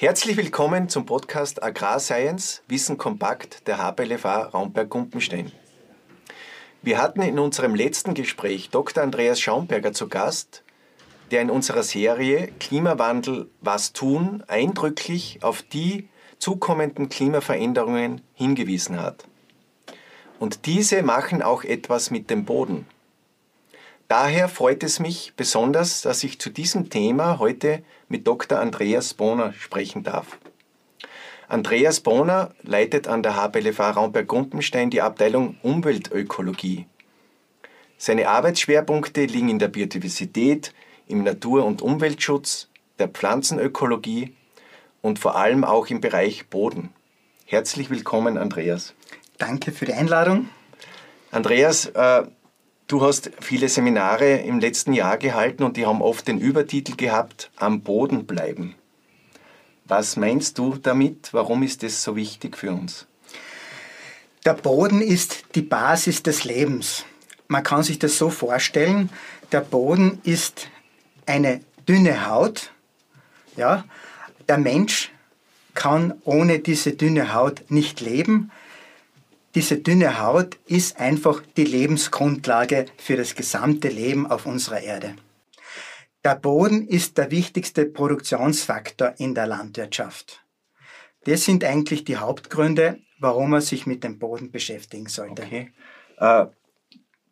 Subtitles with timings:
[0.00, 5.52] Herzlich willkommen zum Podcast Agrarscience Wissen kompakt der HPLFA Raumberg-Gumpenstein.
[6.80, 9.02] Wir hatten in unserem letzten Gespräch Dr.
[9.02, 10.62] Andreas Schaumberger zu Gast,
[11.30, 19.26] der in unserer Serie Klimawandel Was tun eindrücklich auf die zukommenden Klimaveränderungen hingewiesen hat.
[20.38, 22.86] Und diese machen auch etwas mit dem Boden.
[24.10, 28.58] Daher freut es mich besonders, dass ich zu diesem Thema heute mit Dr.
[28.58, 30.40] Andreas Bohner sprechen darf.
[31.46, 36.86] Andreas Bohner leitet an der HPLFA Raumberg-Gumpenstein die Abteilung Umweltökologie.
[37.98, 40.74] Seine Arbeitsschwerpunkte liegen in der Biodiversität,
[41.06, 42.66] im Natur- und Umweltschutz,
[42.98, 44.34] der Pflanzenökologie
[45.02, 46.92] und vor allem auch im Bereich Boden.
[47.46, 48.92] Herzlich willkommen, Andreas.
[49.38, 50.48] Danke für die Einladung.
[51.30, 52.24] Andreas, äh,
[52.90, 57.48] Du hast viele Seminare im letzten Jahr gehalten und die haben oft den Übertitel gehabt,
[57.54, 58.74] am Boden bleiben.
[59.84, 61.32] Was meinst du damit?
[61.32, 63.06] Warum ist das so wichtig für uns?
[64.44, 67.04] Der Boden ist die Basis des Lebens.
[67.46, 69.08] Man kann sich das so vorstellen,
[69.52, 70.66] der Boden ist
[71.26, 72.72] eine dünne Haut.
[73.56, 73.84] Ja?
[74.48, 75.12] Der Mensch
[75.74, 78.50] kann ohne diese dünne Haut nicht leben
[79.54, 85.16] diese dünne Haut ist einfach die Lebensgrundlage für das gesamte Leben auf unserer Erde.
[86.22, 90.44] Der Boden ist der wichtigste Produktionsfaktor in der Landwirtschaft.
[91.24, 95.42] Das sind eigentlich die Hauptgründe, warum man sich mit dem Boden beschäftigen sollte.
[95.42, 95.72] Okay.
[96.18, 96.46] Äh,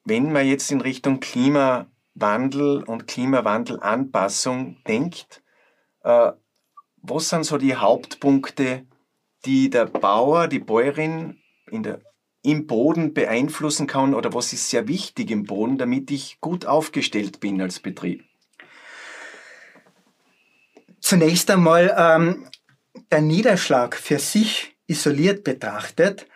[0.05, 5.43] wenn man jetzt in Richtung Klimawandel und Klimawandelanpassung denkt,
[6.03, 6.33] äh,
[7.03, 8.87] was sind so die Hauptpunkte,
[9.45, 11.39] die der Bauer, die Bäuerin
[11.71, 12.01] in der
[12.43, 17.41] im Boden beeinflussen kann oder was ist sehr wichtig im Boden, damit ich gut aufgestellt
[17.41, 18.25] bin als Betrieb?
[21.01, 22.47] Zunächst einmal ähm,
[23.11, 26.27] der Niederschlag für sich isoliert betrachtet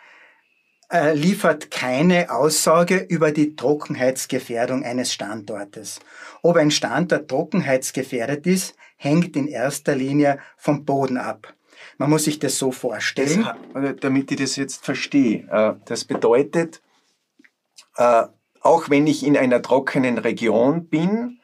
[0.93, 5.99] äh, liefert keine Aussage über die Trockenheitsgefährdung eines Standortes.
[6.43, 11.53] Ob ein Standort trockenheitsgefährdet ist, hängt in erster Linie vom Boden ab.
[12.03, 13.47] Man muss sich das so vorstellen.
[13.73, 15.47] Das, damit ich das jetzt verstehe.
[15.49, 16.81] Äh, das bedeutet,
[17.95, 18.23] äh,
[18.59, 21.39] auch wenn ich in einer trockenen Region bin,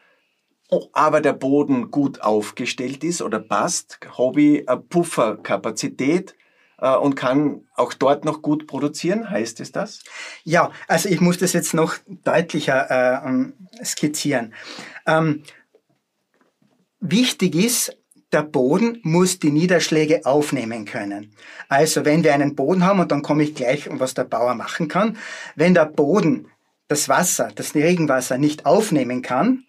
[0.92, 6.36] aber der Boden gut aufgestellt ist oder passt, habe ich eine Pufferkapazität
[6.80, 9.30] äh, und kann auch dort noch gut produzieren.
[9.30, 10.04] Heißt es das?
[10.44, 14.54] Ja, also ich muss das jetzt noch deutlicher äh, ähm, skizzieren.
[15.08, 15.44] Ähm,
[17.00, 17.96] wichtig ist,
[18.32, 21.34] der Boden muss die Niederschläge aufnehmen können.
[21.68, 24.88] Also wenn wir einen Boden haben, und dann komme ich gleich, was der Bauer machen
[24.88, 25.18] kann,
[25.56, 26.48] wenn der Boden
[26.88, 29.66] das Wasser, das Regenwasser nicht aufnehmen kann,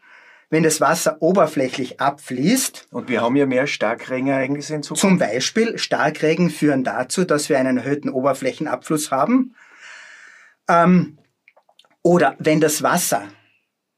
[0.50, 2.88] wenn das Wasser oberflächlich abfließt.
[2.90, 5.00] Und wir haben ja mehr Starkregenereignisse in Zukunft.
[5.00, 9.54] Zum Beispiel Starkregen führen dazu, dass wir einen erhöhten Oberflächenabfluss haben.
[10.68, 11.18] Ähm,
[12.02, 13.28] oder wenn das Wasser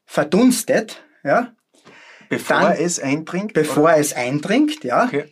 [0.04, 1.52] verdunstet, ja,
[2.32, 3.52] Bevor dann, es eindringt?
[3.52, 3.98] Bevor oder?
[3.98, 5.04] es eindringt, ja.
[5.04, 5.24] Okay.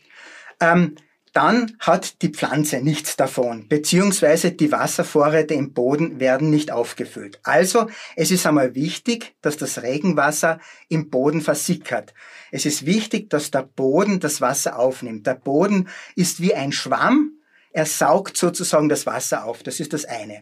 [0.61, 0.97] Ähm,
[1.33, 7.39] dann hat die Pflanze nichts davon, beziehungsweise die Wasservorräte im Boden werden nicht aufgefüllt.
[7.45, 12.13] Also es ist einmal wichtig, dass das Regenwasser im Boden versickert.
[12.51, 15.27] Es ist wichtig, dass der Boden das Wasser aufnimmt.
[15.27, 17.41] Der Boden ist wie ein Schwamm,
[17.73, 19.63] er saugt sozusagen das Wasser auf.
[19.63, 20.41] Das ist das eine.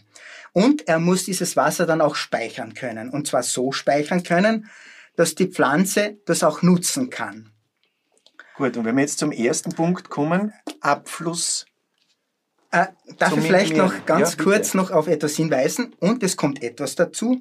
[0.52, 3.10] Und er muss dieses Wasser dann auch speichern können.
[3.10, 4.70] Und zwar so speichern können,
[5.18, 7.50] dass die Pflanze das auch nutzen kann.
[8.54, 11.66] Gut, und wenn wir jetzt zum ersten Punkt kommen, Abfluss.
[12.70, 12.86] Äh,
[13.16, 15.92] darf ich vielleicht noch ganz ja, kurz noch auf etwas hinweisen?
[15.98, 17.40] Und es kommt etwas dazu.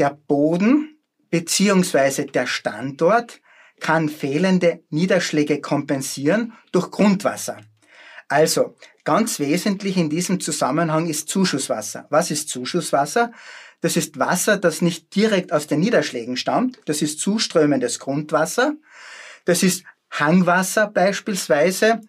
[0.00, 0.98] Der Boden
[1.30, 3.40] beziehungsweise der Standort
[3.78, 7.58] kann fehlende Niederschläge kompensieren durch Grundwasser.
[8.26, 12.08] Also ganz wesentlich in diesem Zusammenhang ist Zuschusswasser.
[12.10, 13.30] Was ist Zuschusswasser?
[13.80, 16.80] Das ist Wasser, das nicht direkt aus den Niederschlägen stammt.
[16.86, 18.74] Das ist zuströmendes Grundwasser.
[19.44, 22.00] Das ist Hangwasser beispielsweise.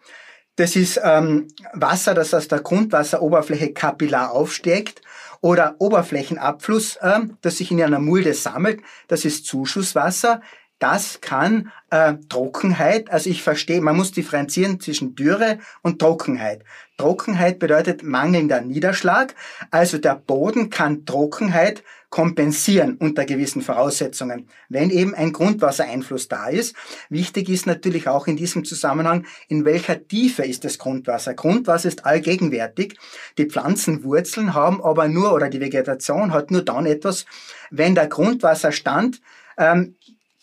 [0.56, 5.02] Das ist ähm, Wasser, das aus der Grundwasseroberfläche kapillar aufsteigt
[5.42, 8.82] oder Oberflächenabfluss, äh, das sich in einer Mulde sammelt.
[9.08, 10.42] Das ist Zuschusswasser.
[10.80, 16.64] Das kann äh, Trockenheit, also ich verstehe, man muss differenzieren zwischen Dürre und Trockenheit.
[16.98, 19.36] Trockenheit bedeutet mangelnder Niederschlag,
[19.72, 26.76] also der Boden kann Trockenheit kompensieren unter gewissen Voraussetzungen, wenn eben ein Grundwassereinfluss da ist.
[27.10, 31.36] Wichtig ist natürlich auch in diesem Zusammenhang, in welcher Tiefe ist das Grundwasser.
[31.36, 32.98] Grundwasser ist allgegenwärtig.
[33.38, 37.26] Die Pflanzenwurzeln haben aber nur, oder die Vegetation hat nur dann etwas,
[37.70, 39.22] wenn der Grundwasserstand
[39.58, 39.96] ähm,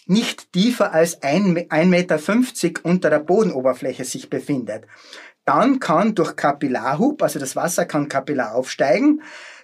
[0.06, 4.86] nicht tiefer als 1,50 Meter unter der Bodenoberfläche sich befindet.
[5.44, 9.22] Dann kann durch Kapillarhub, also das Wasser kann kapillar aufsteigen,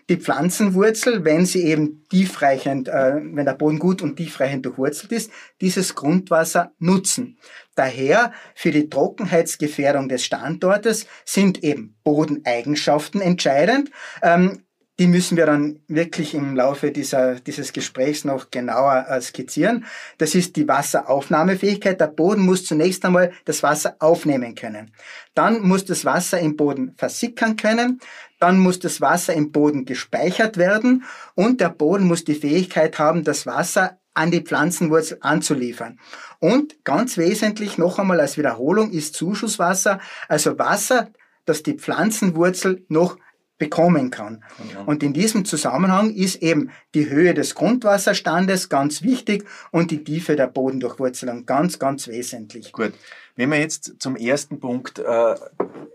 [0.08, 5.30] die Pflanzenwurzel, wenn sie eben tiefreichend, äh, wenn der Boden gut und tiefreichend durchwurzelt ist,
[5.60, 7.38] dieses Grundwasser nutzen.
[7.74, 13.90] Daher für die Trockenheitsgefährdung des Standortes sind eben Bodeneigenschaften entscheidend.
[14.22, 14.64] Ähm,
[14.98, 19.86] die müssen wir dann wirklich im Laufe dieser, dieses Gesprächs noch genauer äh, skizzieren.
[20.18, 22.00] Das ist die Wasseraufnahmefähigkeit.
[22.00, 24.92] Der Boden muss zunächst einmal das Wasser aufnehmen können.
[25.34, 28.00] Dann muss das Wasser im Boden versickern können.
[28.38, 31.04] Dann muss das Wasser im Boden gespeichert werden.
[31.34, 35.98] Und der Boden muss die Fähigkeit haben, das Wasser an die Pflanzenwurzel anzuliefern.
[36.38, 41.08] Und ganz wesentlich noch einmal als Wiederholung ist Zuschusswasser, also Wasser,
[41.46, 43.16] das die Pflanzenwurzel noch
[43.62, 44.42] bekommen kann.
[44.74, 44.80] Ja.
[44.80, 50.34] Und in diesem Zusammenhang ist eben die Höhe des Grundwasserstandes ganz wichtig und die Tiefe
[50.34, 52.72] der Bodendurchwurzelung ganz, ganz wesentlich.
[52.72, 52.92] Gut.
[53.36, 55.34] Wenn wir jetzt zum ersten Punkt äh,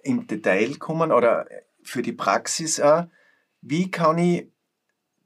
[0.04, 1.46] im Detail kommen oder
[1.84, 3.04] für die Praxis, äh,
[3.62, 4.48] wie kann ich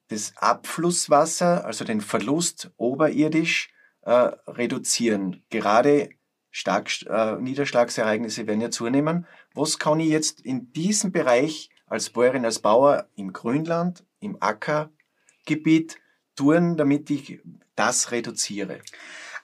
[0.08, 3.70] das Abflusswasser, also den Verlust oberirdisch,
[4.02, 5.44] äh, reduzieren?
[5.52, 6.10] Gerade
[6.50, 9.28] Stark, äh, Niederschlagsereignisse werden ja zunehmen.
[9.54, 15.98] Was kann ich jetzt in diesem Bereich als Bäuerin, als Bauer im Grünland, im Ackergebiet
[16.36, 17.42] tun, damit ich
[17.76, 18.80] das reduziere?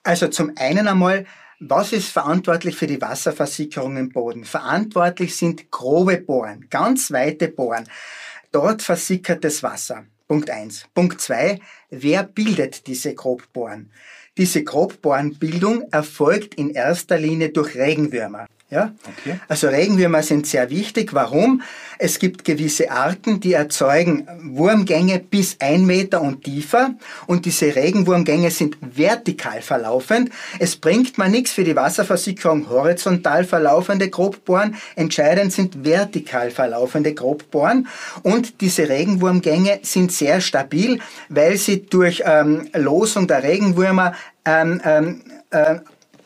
[0.04, 1.26] Also zum einen einmal,
[1.60, 4.46] was ist verantwortlich für die Wasserversickerung im Boden?
[4.46, 7.90] Verantwortlich sind grobe Bohren, ganz weite Bohren.
[8.54, 10.06] Dort versickert das Wasser.
[10.28, 10.86] Punkt eins.
[10.94, 11.60] Punkt zwei:
[11.90, 13.92] Wer bildet diese Grobbohren?
[14.38, 18.46] Diese Grobbohrenbildung erfolgt in erster Linie durch Regenwürmer.
[18.70, 18.92] Ja?
[19.20, 19.40] Okay.
[19.48, 21.14] Also Regenwürmer sind sehr wichtig.
[21.14, 21.62] Warum?
[22.00, 26.96] Es gibt gewisse Arten, die erzeugen Wurmgänge bis ein Meter und tiefer
[27.28, 30.32] und diese Regenwurmgänge sind vertikal verlaufend.
[30.60, 34.76] Es bringt mal nichts für die Wasserversickerung horizontal verlaufende Grobbohren.
[34.96, 37.88] Entscheidend sind vertikal verlaufende Grobbohren
[38.22, 41.00] und diese Regenwurmgänge sind sehr stabil,
[41.30, 44.14] weil sie durch ähm, Losung der Regenwürmer
[44.46, 45.22] ähm, ähm,
[45.52, 45.78] äh,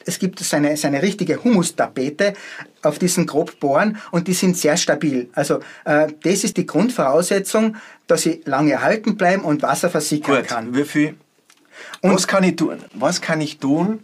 [0.05, 2.33] es gibt seine, seine richtige Humustapete
[2.81, 5.29] auf diesen Grobbohren und die sind sehr stabil.
[5.33, 7.75] Also äh, das ist die Grundvoraussetzung,
[8.07, 10.75] dass sie lange erhalten bleiben und Wasser versickern Gut, kann.
[10.75, 11.15] Wie viel?
[12.01, 12.79] Und was kann ich tun?
[12.93, 13.99] Was kann ich tun,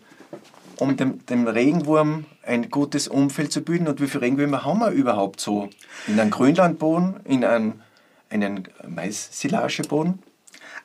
[0.77, 4.91] um dem, dem Regenwurm ein gutes Umfeld zu bilden und wie viele Regenwürmer haben wir
[4.91, 5.69] überhaupt so?
[6.07, 7.81] In einem Grünlandboden, in einem,
[8.29, 10.19] einen Mais-Silageboden?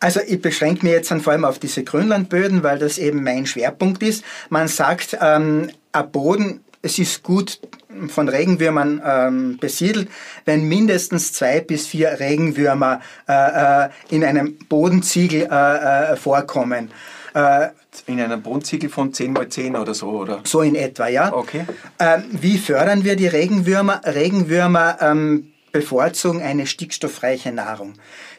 [0.03, 3.47] Also ich beschränke mich jetzt dann vor allem auf diese Grünlandböden, weil das eben mein
[3.47, 4.25] Schwerpunkt ist.
[4.51, 7.61] Man sagt, ähm, ein Boden, es ist gut
[8.09, 10.09] von Regenwürmern ähm, besiedelt,
[10.45, 16.91] wenn mindestens zwei bis vier Regenwürmer äh, äh, in einem Bodenziegel äh, äh vorkommen.
[17.35, 17.69] Äh,
[18.07, 20.41] in einem Bodenziegel von 10 mal 10 oder so, oder?
[20.43, 21.33] So in etwa, ja.
[21.33, 21.65] Okay.
[22.01, 24.01] Ähm, wie fördern wir die Regenwürmer?
[24.05, 27.95] Regenwürmer ähm, bevorzugen eine stickstoffreiche Nahrung.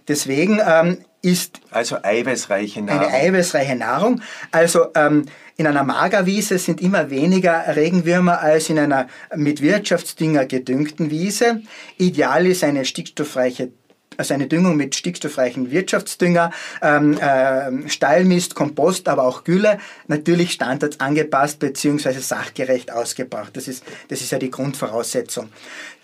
[0.10, 3.08] Deswegen ähm, ist also eiweißreiche Nahrung.
[3.08, 4.22] Eine eiweißreiche Nahrung.
[4.52, 5.26] Also ähm,
[5.56, 11.62] in einer Magerwiese sind immer weniger Regenwürmer als in einer mit Wirtschaftsdünger gedüngten Wiese.
[11.98, 13.72] Ideal ist eine stickstoffreiche
[14.18, 21.00] also eine Düngung mit stickstoffreichen Wirtschaftsdünger, ähm, äh, Stallmist, Kompost, aber auch Gülle, natürlich standards
[21.00, 22.20] angepasst bzw.
[22.20, 23.56] sachgerecht ausgebracht.
[23.58, 25.50] Das ist, das ist ja die Grundvoraussetzung.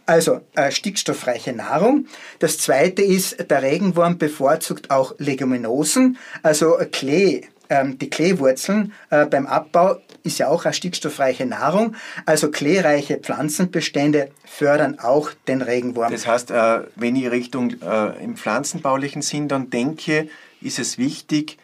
[0.09, 2.07] Also äh, stickstoffreiche Nahrung.
[2.39, 7.43] Das zweite ist, der Regenwurm bevorzugt auch Leguminosen, also Klee.
[7.69, 11.95] Ähm, die Kleewurzeln äh, beim Abbau ist ja auch eine stickstoffreiche Nahrung.
[12.25, 16.11] Also kleereiche Pflanzenbestände fördern auch den Regenwurm.
[16.11, 20.27] Das heißt, äh, wenn ich Richtung äh, im pflanzenbaulichen Sinn dann denke,
[20.59, 21.57] ist es wichtig,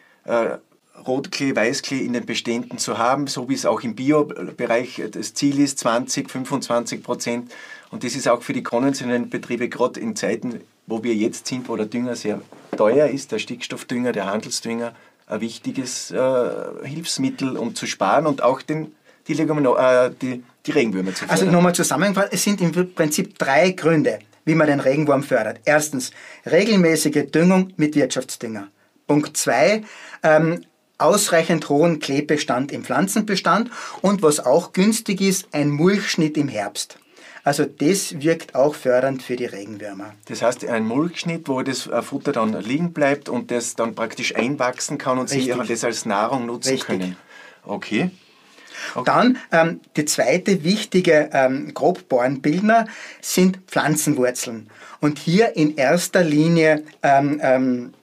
[1.06, 5.60] Rotklee, Weißklee in den Beständen zu haben, so wie es auch im Bio-Bereich das Ziel
[5.60, 7.52] ist, 20, 25 Prozent.
[7.90, 11.68] Und das ist auch für die konventionellen Betriebe, gerade in Zeiten, wo wir jetzt sind,
[11.68, 12.40] wo der Dünger sehr
[12.76, 14.94] teuer ist, der Stickstoffdünger, der Handelsdünger,
[15.26, 16.50] ein wichtiges äh,
[16.84, 18.94] Hilfsmittel, um zu sparen und auch den,
[19.26, 21.48] die, Legumino, äh, die, die Regenwürmer zu also fördern.
[21.48, 25.60] Also nochmal zusammengefasst, es sind im Prinzip drei Gründe, wie man den Regenwurm fördert.
[25.64, 26.12] Erstens,
[26.44, 28.68] regelmäßige Düngung mit Wirtschaftsdünger.
[29.06, 29.82] Punkt zwei,
[30.22, 30.64] ähm,
[30.98, 33.70] ausreichend hohen Klebestand im Pflanzenbestand
[34.02, 36.98] und was auch günstig ist, ein Mulchschnitt im Herbst.
[37.46, 40.16] Also das wirkt auch fördernd für die Regenwürmer.
[40.24, 44.34] Das heißt, ein Mulchschnitt, wo das äh, Futter dann liegen bleibt und das dann praktisch
[44.34, 45.54] einwachsen kann und Richtig.
[45.54, 46.86] sie das als Nahrung nutzen Richtig.
[46.88, 47.16] können.
[47.62, 48.10] Okay.
[48.96, 49.04] okay.
[49.06, 52.88] Dann ähm, die zweite wichtige ähm, Grobbohrenbildner
[53.20, 54.68] sind Pflanzenwurzeln.
[55.00, 57.94] Und hier in erster Linie ähm, ähm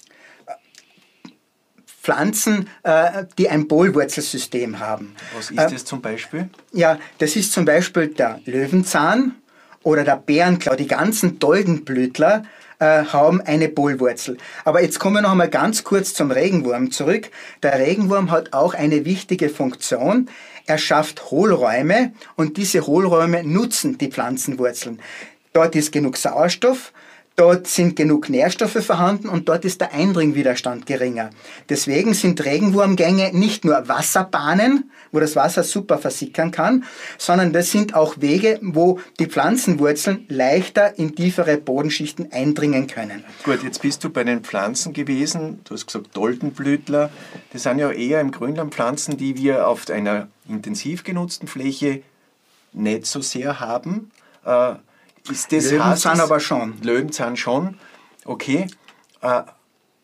[2.04, 5.16] Pflanzen, äh, die ein Bohlwurzelsystem haben.
[5.36, 6.50] Was ist das zum Beispiel?
[6.74, 9.36] Ja, das ist zum Beispiel der Löwenzahn
[9.84, 12.44] oder der Bärenklau, die ganzen Doldenblütler
[12.80, 14.38] äh, haben eine Bohlwurzel.
[14.66, 17.30] Aber jetzt kommen wir noch einmal ganz kurz zum Regenwurm zurück.
[17.64, 20.30] Der Regenwurm hat auch eine wichtige Funktion.
[20.66, 25.00] Er schafft Hohlräume und diese Hohlräume nutzen die Pflanzenwurzeln.
[25.54, 26.92] Dort ist genug Sauerstoff
[27.36, 31.32] Dort sind genug Nährstoffe vorhanden und dort ist der Eindringwiderstand geringer.
[31.68, 36.84] Deswegen sind Regenwurmgänge nicht nur Wasserbahnen, wo das Wasser super versickern kann,
[37.18, 43.24] sondern das sind auch Wege, wo die Pflanzenwurzeln leichter in tiefere Bodenschichten eindringen können.
[43.44, 45.62] Gut, jetzt bist du bei den Pflanzen gewesen.
[45.64, 47.10] Du hast gesagt Doldenblütler.
[47.52, 52.04] Das sind ja eher im Grünland Pflanzen, die wir auf einer intensiv genutzten Fläche
[52.74, 54.12] nicht so sehr haben.
[54.46, 54.76] Äh,
[55.30, 56.82] ist das Löwenzahn aber schon.
[56.82, 57.78] Löwenzahn schon,
[58.26, 58.68] okay.
[59.22, 59.44] Äh,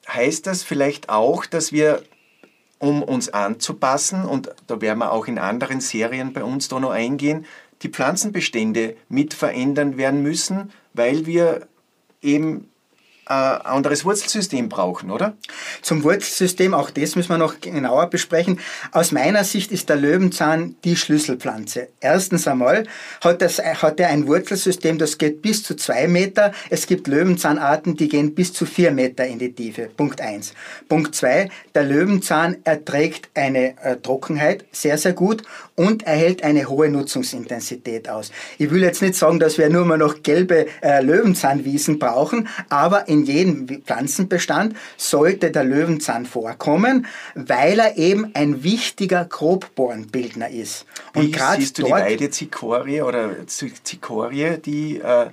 [0.07, 2.03] heißt das vielleicht auch, dass wir,
[2.79, 6.91] um uns anzupassen, und da werden wir auch in anderen Serien bei uns da noch
[6.91, 7.45] eingehen,
[7.81, 11.67] die Pflanzenbestände mit verändern werden müssen, weil wir
[12.21, 12.69] eben
[13.29, 15.38] ein anderes Wurzelsystem brauchen, oder?
[15.83, 18.59] Zum Wurzelsystem, auch das müssen wir noch genauer besprechen.
[18.91, 21.89] Aus meiner Sicht ist der Löwenzahn die Schlüsselpflanze.
[22.00, 22.88] Erstens einmal
[23.21, 26.53] hat, das, hat er ein Wurzelsystem, das geht bis zu zwei Meter.
[26.71, 29.89] Es gibt Löwenzahnarten, die gehen bis zu vier Meter in die Tiefe.
[29.95, 30.53] Punkt eins.
[30.88, 35.43] Punkt zwei, der Löwenzahn erträgt eine äh, Trockenheit sehr, sehr gut
[35.75, 38.31] und erhält eine hohe Nutzungsintensität aus.
[38.57, 43.07] Ich will jetzt nicht sagen, dass wir nur mal noch gelbe äh, Löwenzahnwiesen brauchen, aber
[43.07, 50.85] in jedem Pflanzenbestand sollte der Löwenzahn vorkommen, weil er eben ein wichtiger Grobbohrenbildner ist.
[51.13, 55.27] Und Wie siehst du die Weidezikorie oder Zikorie, die äh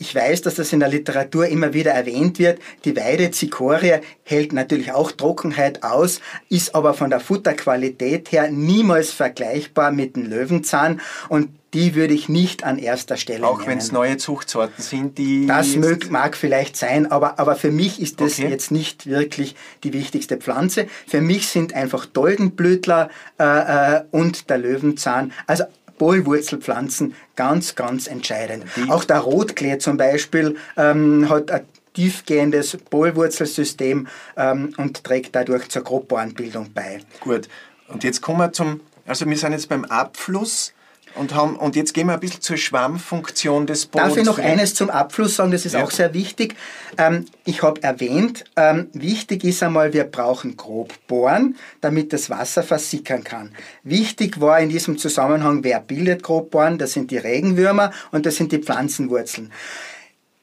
[0.00, 2.60] ich weiß, dass das in der Literatur immer wieder erwähnt wird.
[2.84, 9.10] Die Weide Zikorie hält natürlich auch Trockenheit aus, ist aber von der Futterqualität her niemals
[9.10, 13.92] vergleichbar mit dem Löwenzahn und die würde ich nicht an erster Stelle Auch wenn es
[13.92, 15.46] neue Zuchtsorten sind, die.
[15.46, 18.48] Das mag, mag vielleicht sein, aber, aber für mich ist das okay.
[18.48, 20.86] jetzt nicht wirklich die wichtigste Pflanze.
[21.06, 25.64] Für mich sind einfach Doldenblütler äh, äh, und der Löwenzahn, also
[25.98, 28.64] Bohlwurzelpflanzen ganz, ganz entscheidend.
[28.76, 34.06] Die Auch der Rotklee zum Beispiel ähm, hat ein tiefgehendes Bohlwurzelsystem
[34.36, 37.00] ähm, und trägt dadurch zur Grobbohrenbildung bei.
[37.20, 37.48] Gut,
[37.88, 40.72] und jetzt kommen wir zum, also wir sind jetzt beim Abfluss.
[41.14, 44.08] Und, haben, und jetzt gehen wir ein bisschen zur Schwammfunktion des Bodens.
[44.08, 45.82] Darf ich noch eines zum Abschluss sagen, das ist ja.
[45.82, 46.54] auch sehr wichtig.
[46.96, 53.24] Ähm, ich habe erwähnt, ähm, wichtig ist einmal, wir brauchen Grobbohren, damit das Wasser versickern
[53.24, 53.50] kann.
[53.82, 56.78] Wichtig war in diesem Zusammenhang, wer bildet Grobbohren?
[56.78, 59.52] Das sind die Regenwürmer und das sind die Pflanzenwurzeln.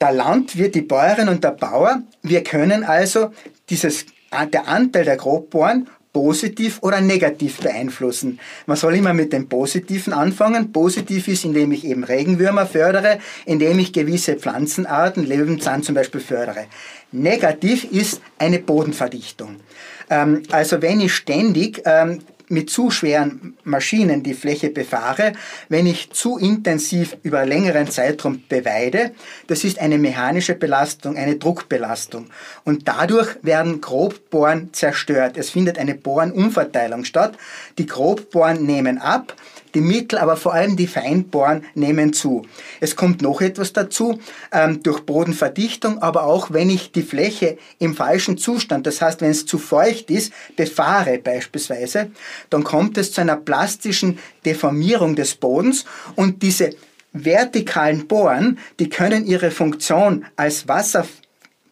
[0.02, 3.32] Der Landwirt, die Bäuerin und der Bauer, wir können also
[3.70, 4.06] dieses,
[4.52, 8.40] der Anteil der Grobbohren positiv oder negativ beeinflussen.
[8.68, 10.72] Man soll immer mit dem Positiven anfangen.
[10.72, 16.68] Positiv ist, indem ich eben Regenwürmer fördere, indem ich gewisse Pflanzenarten, Löwenzahn zum Beispiel fördere.
[17.12, 19.58] Negativ ist eine Bodenverdichtung.
[20.10, 25.34] Ähm, also wenn ich ständig ähm, mit zu schweren Maschinen die Fläche befahre,
[25.70, 29.12] wenn ich zu intensiv über längeren Zeitraum beweide,
[29.48, 32.28] das ist eine mechanische Belastung, eine Druckbelastung.
[32.64, 35.38] Und dadurch werden Grobbohren zerstört.
[35.38, 37.38] Es findet eine Bohrenumverteilung statt.
[37.78, 39.36] Die Grobbohren nehmen ab
[39.76, 42.44] die Mittel, aber vor allem die Feinbohren nehmen zu.
[42.80, 44.20] Es kommt noch etwas dazu,
[44.52, 49.32] ähm, durch Bodenverdichtung, aber auch wenn ich die Fläche im falschen Zustand, das heißt, wenn
[49.32, 52.12] es zu feucht ist, befahre beispielsweise,
[52.50, 56.72] dann kommt es zu einer plastischen Deformierung des Bodens und diese
[57.14, 61.08] vertikalen Bohren, die können ihre Funktion als Wasser,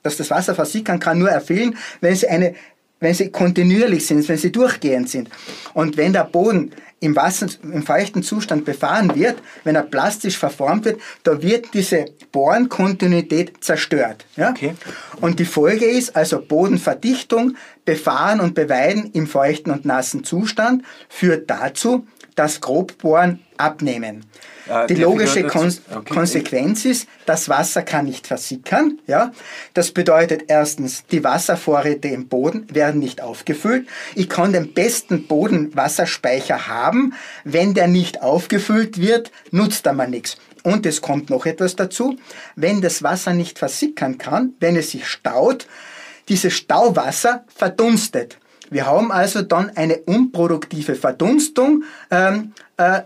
[0.02, 2.56] dass das Wasser versickern kann, nur erfüllen, wenn sie eine
[3.00, 5.30] wenn sie kontinuierlich sind, wenn sie durchgehend sind.
[5.74, 6.72] Und wenn der Boden
[7.04, 9.36] im, Wasser, im feuchten Zustand befahren wird,
[9.66, 14.26] wenn er plastisch verformt wird, da wird diese Bohrenkontinuität zerstört.
[14.38, 14.52] Ja?
[14.52, 14.76] Okay.
[15.20, 21.50] Und die Folge ist also Bodenverdichtung, Befahren und Beweiden im feuchten und nassen Zustand führt
[21.50, 24.26] dazu, dass Grobbohren abnehmen.
[24.70, 26.14] Ah, die logische Kon okay.
[26.14, 29.00] Konsequenz ist, das Wasser kann nicht versickern.
[29.08, 29.32] Ja?
[29.74, 33.88] Das bedeutet erstens, die Wasservorräte im Boden werden nicht aufgefüllt.
[34.16, 37.14] Ich kann den besten Bodenwasserspeicher haben.
[37.44, 40.38] Wenn der nicht aufgefüllt wird, nutzt er mir nichts.
[40.64, 42.18] Und es kommt noch etwas dazu.
[42.56, 45.68] Wenn das Wasser nicht versickern kann, wenn es sich staut,
[46.30, 48.38] dieses Stauwasser verdunstet.
[48.70, 53.02] Wir haben also dann eine unproduktive Verdunstung ähm, äh,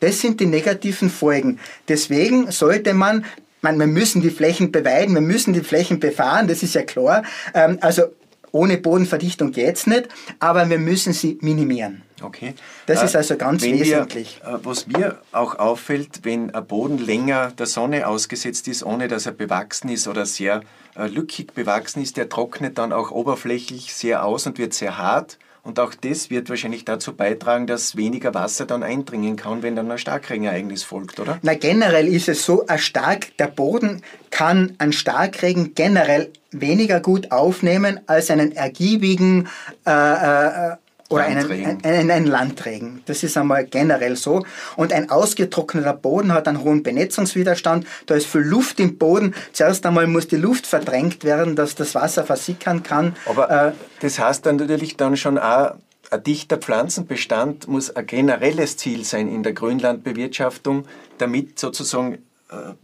[0.00, 1.60] das sind die negativen Folgen.
[1.86, 3.24] Deswegen sollte man
[3.62, 7.22] man, wir müssen die Flächen beweiden, wir müssen die Flächen befahren, das ist ja klar.
[7.54, 8.06] Ähm, also
[8.50, 10.08] ohne Bodenverdichtung geht es nicht,
[10.40, 12.02] aber wir müssen sie minimieren.
[12.22, 12.54] Okay.
[12.86, 14.40] Das äh, ist also ganz wesentlich.
[14.42, 19.08] Wir, äh, was mir auch auffällt, wenn ein Boden länger der Sonne ausgesetzt ist, ohne
[19.08, 20.62] dass er bewachsen ist oder sehr
[20.96, 25.38] äh, lückig bewachsen ist, der trocknet dann auch oberflächlich sehr aus und wird sehr hart.
[25.64, 29.90] Und auch das wird wahrscheinlich dazu beitragen, dass weniger Wasser dann eindringen kann, wenn dann
[29.92, 31.38] ein Starkregenereignis folgt, oder?
[31.42, 37.30] Na, generell ist es so, ein stark, der Boden kann einen Starkregen generell weniger gut
[37.30, 39.48] aufnehmen als einen ergiebigen
[39.86, 40.76] äh, äh,
[41.12, 43.02] oder einen, einen, einen, Landregen.
[43.06, 44.44] Das ist einmal generell so.
[44.76, 47.86] Und ein ausgetrockneter Boden hat einen hohen Benetzungswiderstand.
[48.06, 49.34] Da ist viel Luft im Boden.
[49.52, 53.16] Zuerst einmal muss die Luft verdrängt werden, dass das Wasser versickern kann.
[53.26, 55.74] Aber äh, das heißt dann natürlich dann schon auch,
[56.10, 60.84] ein dichter Pflanzenbestand muss ein generelles Ziel sein in der Grünlandbewirtschaftung,
[61.16, 62.18] damit sozusagen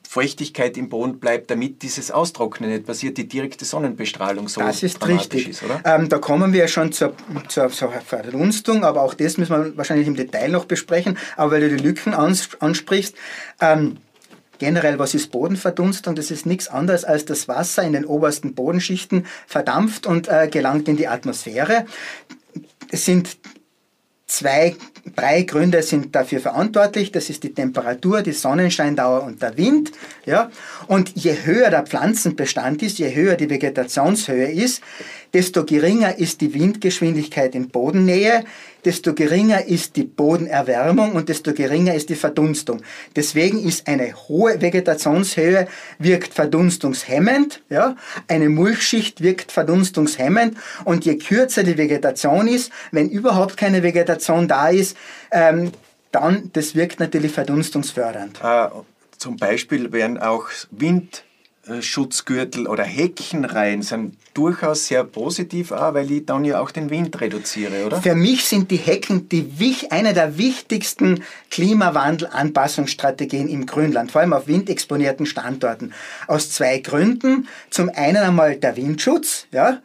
[0.08, 5.06] Feuchtigkeit im Boden bleibt, damit dieses Austrocknen nicht passiert, die direkte Sonnenbestrahlung so das ist
[5.06, 5.48] richtig.
[5.48, 5.80] ist, oder?
[5.84, 7.14] Ähm, da kommen wir schon zur,
[7.48, 11.18] zur, zur, Verdunstung, aber auch das müssen wir wahrscheinlich im Detail noch besprechen.
[11.36, 13.14] Aber weil du die Lücken ansprichst,
[13.60, 13.98] ähm,
[14.58, 16.16] Generell, was ist Bodenverdunstung?
[16.16, 20.88] Das ist nichts anderes als das Wasser in den obersten Bodenschichten verdampft und äh, gelangt
[20.88, 21.86] in die Atmosphäre.
[22.90, 23.38] Es sind
[24.30, 24.76] Zwei,
[25.16, 27.10] drei Gründe sind dafür verantwortlich.
[27.10, 29.90] Das ist die Temperatur, die Sonnenscheindauer und der Wind.
[30.26, 30.50] Ja?
[30.86, 34.82] Und je höher der Pflanzenbestand ist, je höher die Vegetationshöhe ist,
[35.32, 38.44] desto geringer ist die Windgeschwindigkeit in Bodennähe,
[38.84, 42.80] desto geringer ist die Bodenerwärmung und desto geringer ist die Verdunstung.
[43.16, 45.68] Deswegen ist eine hohe Vegetationshöhe
[45.98, 47.96] wirkt verdunstungshemmend, ja?
[48.28, 54.68] eine Mulchschicht wirkt verdunstungshemmend und je kürzer die Vegetation ist, wenn überhaupt keine Vegetation da
[54.68, 54.96] ist,
[55.30, 55.72] ähm,
[56.12, 58.40] dann das wirkt natürlich verdunstungsfördernd.
[58.42, 58.68] Äh,
[59.18, 61.24] zum Beispiel werden auch Wind
[61.80, 67.20] Schutzgürtel oder Heckenreihen sind durchaus sehr positiv, auch, weil ich dann ja auch den Wind
[67.20, 68.00] reduziere, oder?
[68.00, 69.48] Für mich sind die Hecken die,
[69.90, 75.92] eine der wichtigsten Klimawandel-Anpassungsstrategien im Grünland, vor allem auf windexponierten Standorten.
[76.26, 77.48] Aus zwei Gründen.
[77.70, 79.78] Zum einen einmal der Windschutz, ja,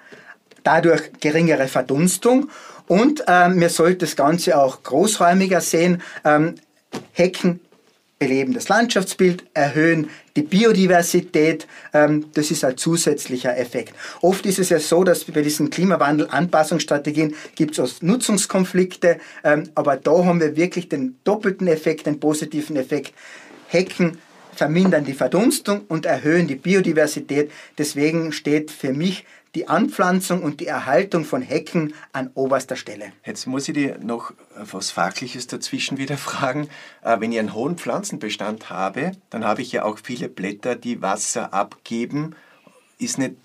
[0.63, 2.49] dadurch geringere Verdunstung
[2.88, 6.01] und ähm, man sollte das Ganze auch großräumiger sehen.
[6.25, 6.55] Ähm,
[7.13, 7.60] Hecken
[8.23, 11.67] beleben das Landschaftsbild, erhöhen die Biodiversität.
[11.93, 13.93] Ähm, das ist ein zusätzlicher Effekt.
[14.21, 20.23] Oft ist es ja so, dass bei diesen Klimawandel-Anpassungsstrategien gibt es Nutzungskonflikte, ähm, aber da
[20.23, 23.13] haben wir wirklich den doppelten Effekt, den positiven Effekt.
[23.67, 24.17] Hecken
[24.53, 27.51] vermindern die Verdunstung und erhöhen die Biodiversität.
[27.77, 33.13] Deswegen steht für mich die Anpflanzung und die Erhaltung von Hecken an oberster Stelle.
[33.25, 36.69] Jetzt muss ich dir noch was Fachliches dazwischen wieder fragen.
[37.03, 41.01] Äh, wenn ich einen hohen Pflanzenbestand habe, dann habe ich ja auch viele Blätter, die
[41.01, 42.35] Wasser abgeben.
[42.97, 43.35] Ist nicht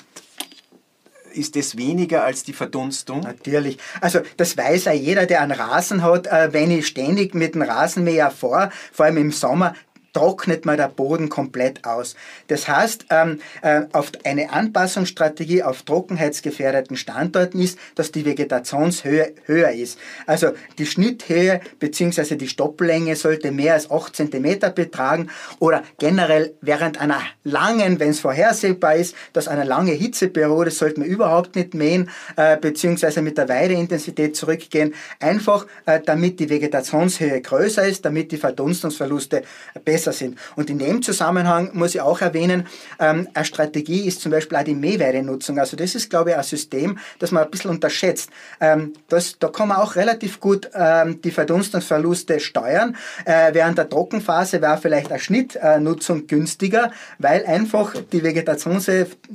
[1.33, 3.21] ist das weniger als die Verdunstung?
[3.21, 3.79] Natürlich.
[4.01, 6.27] Also das weiß ja jeder, der einen Rasen hat.
[6.27, 9.75] Äh, wenn ich ständig mit dem Rasenmäher fahre, vor allem im Sommer,
[10.13, 12.17] trocknet man der Boden komplett aus.
[12.49, 19.71] Das heißt, ähm, äh, auf eine Anpassungsstrategie auf trockenheitsgefährdeten Standorten ist, dass die Vegetationshöhe höher
[19.71, 19.99] ist.
[20.27, 22.37] Also die Schnitthöhe bzw.
[22.37, 28.21] die Stoppellänge sollte mehr als 8 cm betragen oder generell während einer langen, wenn es
[28.21, 33.21] vorhersehbar ist, dass eine lange Hitzeperiode sollte man überhaupt nicht mähen äh, bzw.
[33.21, 39.43] mit der Weideintensität zurückgehen, einfach äh, damit die Vegetationshöhe größer ist, damit die Verdunstungsverluste
[39.85, 40.39] besser besser sind.
[40.57, 42.67] Und in dem Zusammenhang muss ich auch erwähnen,
[43.01, 45.59] ähm, eine Strategie ist zum Beispiel auch die Mähweidenutzung.
[45.59, 48.31] Also das ist, glaube ich, ein System, das man ein bisschen unterschätzt.
[48.61, 52.97] Ähm, das, da kann man auch relativ gut ähm, die Verdunstungsverluste steuern.
[53.25, 58.81] Äh, während der Trockenphase wäre vielleicht eine Schnittnutzung günstiger, weil einfach die Vegetation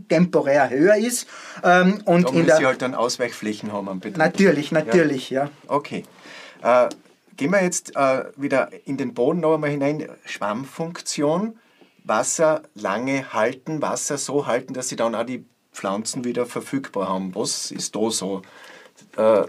[0.09, 1.27] temporär höher ist.
[1.63, 4.17] Ähm, und da in der, Sie halt dann Ausweichflächen haben am Betrieb.
[4.17, 5.45] Natürlich, natürlich, ja.
[5.45, 5.49] ja.
[5.67, 6.05] Okay.
[6.63, 6.87] Äh,
[7.35, 10.07] Gehen wir jetzt äh, wieder in den Boden noch einmal hinein.
[10.25, 11.57] Schwammfunktion,
[12.03, 17.33] Wasser lange halten, Wasser so halten, dass sie dann auch die Pflanzen wieder verfügbar haben.
[17.35, 18.41] Was ist da so
[19.17, 19.43] äh,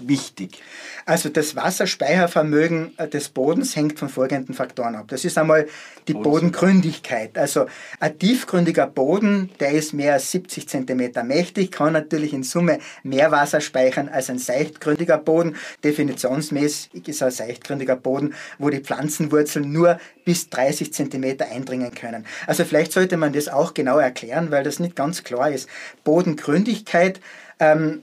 [0.00, 0.60] wichtig?
[1.06, 5.06] Also das Wasserspeichervermögen äh, des Bodens hängt von folgenden Faktoren ab.
[5.08, 5.66] Das ist einmal
[6.08, 7.36] die Bodengründigkeit.
[7.38, 7.66] Also
[8.00, 13.30] ein tiefgründiger Boden, der ist mehr als 70 cm mächtig, kann natürlich in Summe mehr
[13.30, 15.56] Wasser speichern als ein seichtgründiger Boden.
[15.82, 22.26] Definitionsmäßig ist ein seichtgründiger Boden, wo die Pflanzenwurzeln nur bis 30 cm eindringen können.
[22.46, 25.68] Also vielleicht sollte man das auch genau erklären, weil das nicht ganz klar ist.
[26.04, 27.20] Bodengründigkeit
[27.60, 28.02] ähm,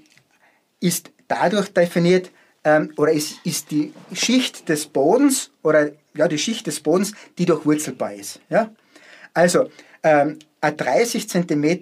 [0.79, 2.31] ist dadurch definiert,
[2.63, 7.45] ähm, oder ist, ist die Schicht des Bodens oder ja, die Schicht des Bodens, die
[7.45, 8.39] durchwurzelbar ist.
[8.49, 8.69] Ja?
[9.33, 9.69] Also
[10.03, 11.79] ähm, ein 30 cm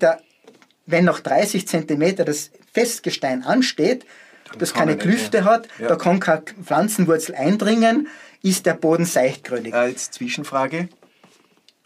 [0.89, 4.05] wenn noch 30 cm das Festgestein ansteht,
[4.49, 5.88] Dann das keine Klüfte hat, ja.
[5.88, 8.07] da kann keine Pflanzenwurzel eindringen,
[8.41, 9.73] ist der Boden seichtgründig.
[9.73, 10.89] Äh, jetzt Zwischenfrage.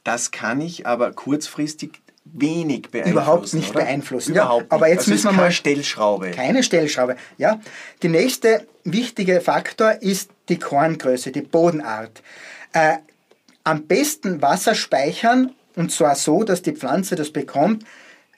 [0.04, 3.12] Das kann ich aber kurzfristig wenig beeinflussen.
[3.12, 3.80] Überhaupt nicht oder?
[3.82, 4.32] beeinflussen.
[4.32, 5.52] Überhaupt ja, aber jetzt also müssen wir mal.
[5.52, 6.32] Stellschraube.
[6.32, 7.16] Keine Stellschraube.
[7.38, 7.60] Ja.
[8.02, 12.22] Die nächste wichtige Faktor ist die Korngröße, die Bodenart.
[12.74, 12.98] Äh,
[13.64, 17.86] am besten Wasser speichern und zwar so, dass die Pflanze das bekommt,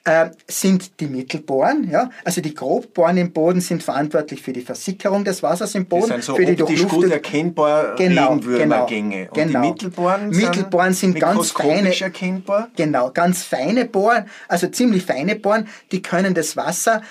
[0.06, 1.90] äh, sind die Mittelbohren.
[1.90, 2.10] Ja?
[2.24, 6.12] Also die Grobbohren im Boden sind verantwortlich für die Versickerung des Wassers im Boden, die
[6.12, 9.26] sind so für die Durchluft gut erkennbar genau, Regenwürmergänge.
[9.26, 9.62] Genau, Und genau.
[9.62, 12.68] die Mittelbohren, Mittelbohren sind, sind ganz feine erkennbar.
[12.76, 17.02] Genau, ganz feine Bohren, also ziemlich feine Bohren, die können das Wasser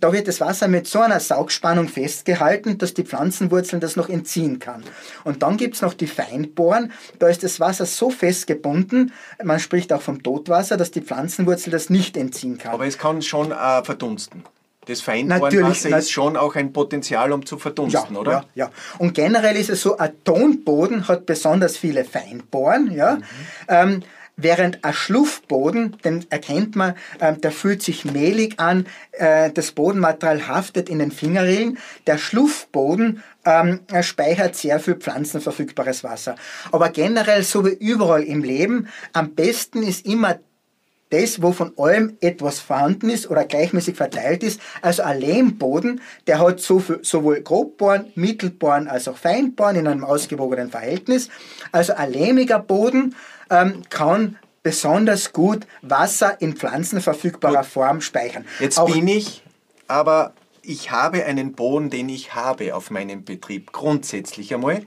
[0.00, 4.58] da wird das Wasser mit so einer Saugspannung festgehalten, dass die Pflanzenwurzeln das noch entziehen
[4.58, 4.82] kann.
[5.24, 9.12] Und dann gibt es noch die Feinbohren, da ist das Wasser so fest gebunden,
[9.42, 12.72] man spricht auch vom Totwasser, dass die Pflanzenwurzel das nicht entziehen kann.
[12.72, 14.44] Aber es kann schon äh, verdunsten.
[14.86, 18.32] Das Feinbohrenwasser ist schon auch ein Potenzial, um zu verdunsten, ja, oder?
[18.32, 18.70] Ja, ja.
[18.98, 22.92] Und generell ist es so, ein Tonboden hat besonders viele Feinbohren.
[22.92, 23.16] Ja?
[23.16, 23.22] Mhm.
[23.68, 24.02] Ähm,
[24.38, 30.46] Während ein Schluffboden, den erkennt man, äh, der fühlt sich mehlig an, äh, das Bodenmaterial
[30.46, 31.78] haftet in den Fingerrillen.
[32.06, 36.36] Der Schluffboden ähm, speichert sehr viel pflanzenverfügbares Wasser.
[36.70, 40.38] Aber generell, so wie überall im Leben, am besten ist immer
[41.10, 44.60] das, wo von allem etwas vorhanden ist oder gleichmäßig verteilt ist.
[44.82, 50.04] Also ein Lehmboden, der hat so viel, sowohl Grobbohren, Mittelbohren als auch Feinbohren in einem
[50.04, 51.28] ausgewogenen Verhältnis.
[51.72, 53.14] Also ein lehmiger Boden
[53.50, 57.66] ähm, kann besonders gut Wasser in pflanzenverfügbarer gut.
[57.66, 58.44] Form speichern.
[58.58, 59.44] Jetzt Auch bin ich,
[59.86, 64.84] aber ich habe einen Boden, den ich habe auf meinem Betrieb, grundsätzlich einmal.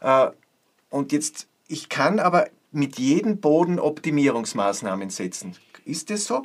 [0.00, 0.28] Äh,
[0.90, 5.54] und jetzt, ich kann aber mit jedem Boden Optimierungsmaßnahmen setzen.
[5.84, 6.42] Ist das so?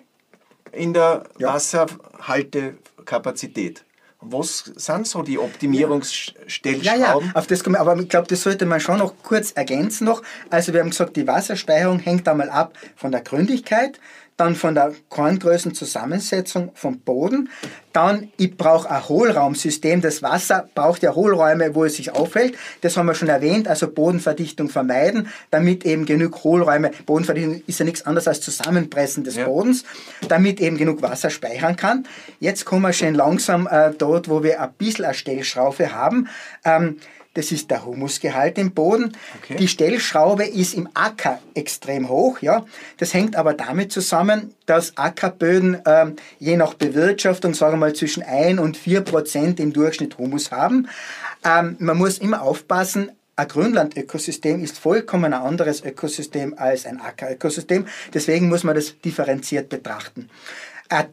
[0.72, 1.54] In der ja.
[1.54, 3.84] Wasserhaltekapazität?
[4.24, 6.84] Was sind so die Optimierungsstellschrauben?
[6.84, 10.06] Ja, ja, auf das kommen aber ich glaube, das sollte man schon noch kurz ergänzen
[10.06, 10.22] noch.
[10.52, 14.00] Also wir haben gesagt, die Wasserspeicherung hängt einmal ab von der Gründigkeit,
[14.42, 17.50] dann von der Korngrößenzusammensetzung vom Boden.
[17.94, 20.02] Dann, ich brauche ein Hohlraumsystem.
[20.02, 22.58] Das Wasser braucht ja Hohlräume, wo es sich aufhält.
[22.82, 27.86] Das haben wir schon erwähnt, also Bodenverdichtung vermeiden, damit eben genug Hohlräume, Bodenverdichtung ist ja
[27.86, 29.46] nichts anderes als Zusammenpressen des ja.
[29.46, 29.84] Bodens,
[30.28, 32.08] damit eben genug Wasser speichern kann.
[32.40, 36.30] Jetzt kommen wir schon langsam äh, dort, wo wir ein bisschen eine Stellschraufe haben.
[36.66, 36.98] Ähm,
[37.34, 39.14] das ist der Humusgehalt im Boden.
[39.42, 39.56] Okay.
[39.56, 42.40] Die Stellschraube ist im Acker extrem hoch.
[42.42, 42.66] Ja?
[42.98, 48.24] Das hängt aber damit zusammen, dass Ackerböden ähm, je nach Bewirtschaftung, sagen wir mal, zwischen
[48.24, 50.90] 1 und 4 Prozent im Durchschnitt Humus haben.
[51.46, 57.88] Ähm, man muss immer aufpassen, ein Grünlandökosystem ist vollkommen ein anderes Ökosystem als ein Ackerökosystem.
[58.14, 60.30] Deswegen muss man das differenziert betrachten.
[60.90, 61.08] Ein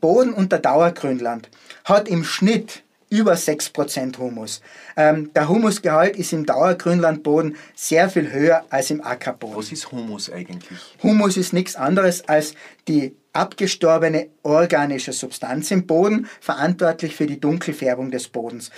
[0.00, 1.48] Boden unter Dauergrünland
[1.84, 4.60] hat im Schnitt über 6% Humus.
[4.96, 9.56] Ähm, der Humusgehalt ist im Dauergrünlandboden sehr viel höher als im Ackerboden.
[9.56, 10.80] Was ist Humus eigentlich?
[11.02, 12.54] Humus ist nichts anderes als
[12.88, 18.70] die abgestorbene organische Substanz im Boden, verantwortlich für die Dunkelfärbung des Bodens.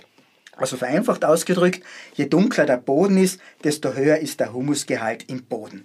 [0.58, 5.84] Also vereinfacht ausgedrückt, je dunkler der Boden ist, desto höher ist der Humusgehalt im Boden.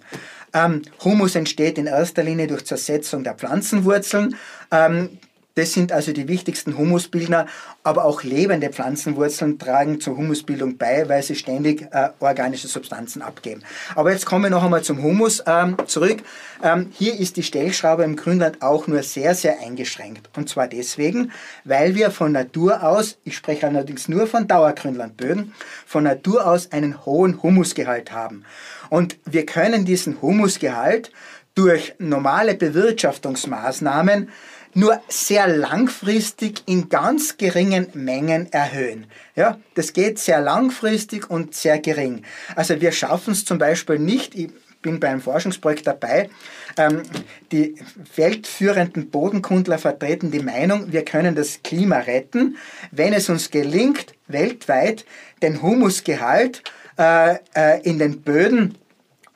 [0.52, 4.34] Ähm, Humus entsteht in erster Linie durch Zersetzung der Pflanzenwurzeln.
[4.72, 5.18] Ähm,
[5.54, 7.46] das sind also die wichtigsten Humusbildner,
[7.84, 13.62] aber auch lebende Pflanzenwurzeln tragen zur Humusbildung bei, weil sie ständig äh, organische Substanzen abgeben.
[13.94, 16.22] Aber jetzt kommen wir noch einmal zum Humus ähm, zurück.
[16.62, 20.28] Ähm, hier ist die Stellschraube im Grünland auch nur sehr, sehr eingeschränkt.
[20.36, 21.30] Und zwar deswegen,
[21.64, 25.52] weil wir von Natur aus, ich spreche allerdings nur von Dauergrünlandböden,
[25.86, 28.44] von Natur aus einen hohen Humusgehalt haben.
[28.90, 31.12] Und wir können diesen Humusgehalt
[31.54, 34.28] durch normale Bewirtschaftungsmaßnahmen
[34.74, 39.06] nur sehr langfristig in ganz geringen Mengen erhöhen.
[39.36, 42.22] Ja, das geht sehr langfristig und sehr gering.
[42.56, 44.50] Also wir schaffen es zum Beispiel nicht, ich
[44.82, 46.28] bin bei einem Forschungsprojekt dabei,
[46.76, 47.02] ähm,
[47.50, 47.76] die
[48.16, 52.56] weltführenden Bodenkundler vertreten die Meinung, wir können das Klima retten,
[52.90, 55.06] wenn es uns gelingt, weltweit
[55.42, 56.62] den Humusgehalt
[56.98, 58.76] äh, äh, in den Böden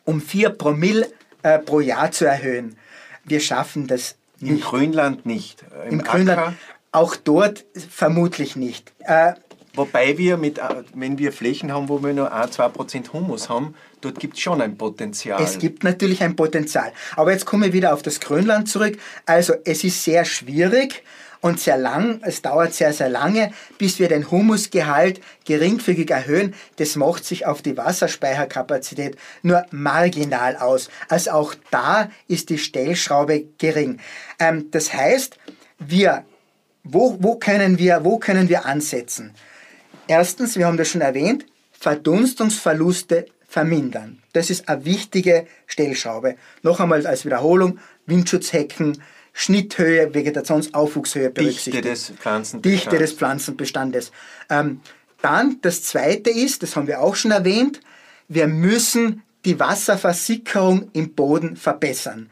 [0.04, 1.08] um 4 Promille
[1.42, 2.76] äh, pro Jahr zu erhöhen.
[3.24, 4.64] Wir schaffen das im nicht.
[4.64, 5.64] Grünland nicht.
[5.86, 6.56] Im, Im Grünland
[6.92, 8.92] auch dort vermutlich nicht.
[9.00, 9.34] Äh,
[9.74, 14.18] Wobei wir, mit, äh, wenn wir Flächen haben, wo wir nur 1-2% Humus haben, dort
[14.18, 15.40] gibt es schon ein Potenzial.
[15.40, 16.92] Es gibt natürlich ein Potenzial.
[17.14, 18.98] Aber jetzt komme ich wieder auf das Grönland zurück.
[19.24, 21.04] Also es ist sehr schwierig
[21.40, 26.54] und sehr lang, es dauert sehr, sehr lange, bis wir den Humusgehalt geringfügig erhöhen.
[26.76, 30.90] Das macht sich auf die Wasserspeicherkapazität nur marginal aus.
[31.08, 34.00] Also auch da ist die Stellschraube gering.
[34.38, 35.38] Ähm, das heißt,
[35.78, 36.24] wir,
[36.82, 39.34] wo, wo, können wir, wo können wir ansetzen?
[40.08, 44.22] Erstens, wir haben das schon erwähnt, Verdunstungsverluste vermindern.
[44.32, 46.36] Das ist eine wichtige Stellschraube.
[46.62, 49.02] Noch einmal als Wiederholung, Windschutzhecken,
[49.40, 51.76] Schnitthöhe, Vegetationsaufwuchshöhe berücksichtigt.
[51.76, 52.82] Dichte des Pflanzenbestandes.
[52.82, 54.12] Dichte des Pflanzenbestandes.
[54.50, 54.80] Ähm,
[55.22, 57.80] dann das zweite ist, das haben wir auch schon erwähnt,
[58.26, 62.30] wir müssen die Wasserversickerung im Boden verbessern.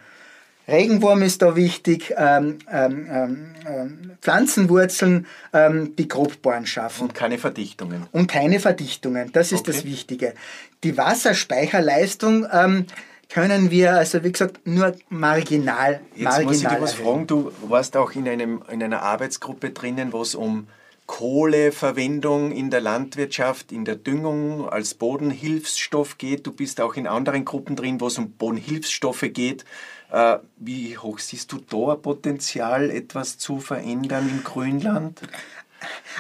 [0.67, 7.03] Regenwurm ist da wichtig, ähm, ähm, ähm, Pflanzenwurzeln, ähm, die Grobbohren schaffen.
[7.03, 8.09] Und keine Verdichtungen.
[8.11, 9.73] Und keine Verdichtungen, das ist okay.
[9.73, 10.35] das Wichtige.
[10.83, 12.87] Die Wasserspeicherleistung ähm,
[13.29, 16.01] können wir, also wie gesagt, nur marginal.
[16.15, 19.71] Jetzt marginal muss ich dir was fragen, du warst auch in, einem, in einer Arbeitsgruppe
[19.71, 20.69] drinnen, wo es um
[21.07, 26.47] Kohleverwendung in der Landwirtschaft, in der Düngung als Bodenhilfsstoff geht.
[26.47, 29.65] Du bist auch in anderen Gruppen drin, wo es um Bodenhilfsstoffe geht.
[30.11, 35.21] Äh, wie hoch siehst du da Potenzial, etwas zu verändern im Grünland?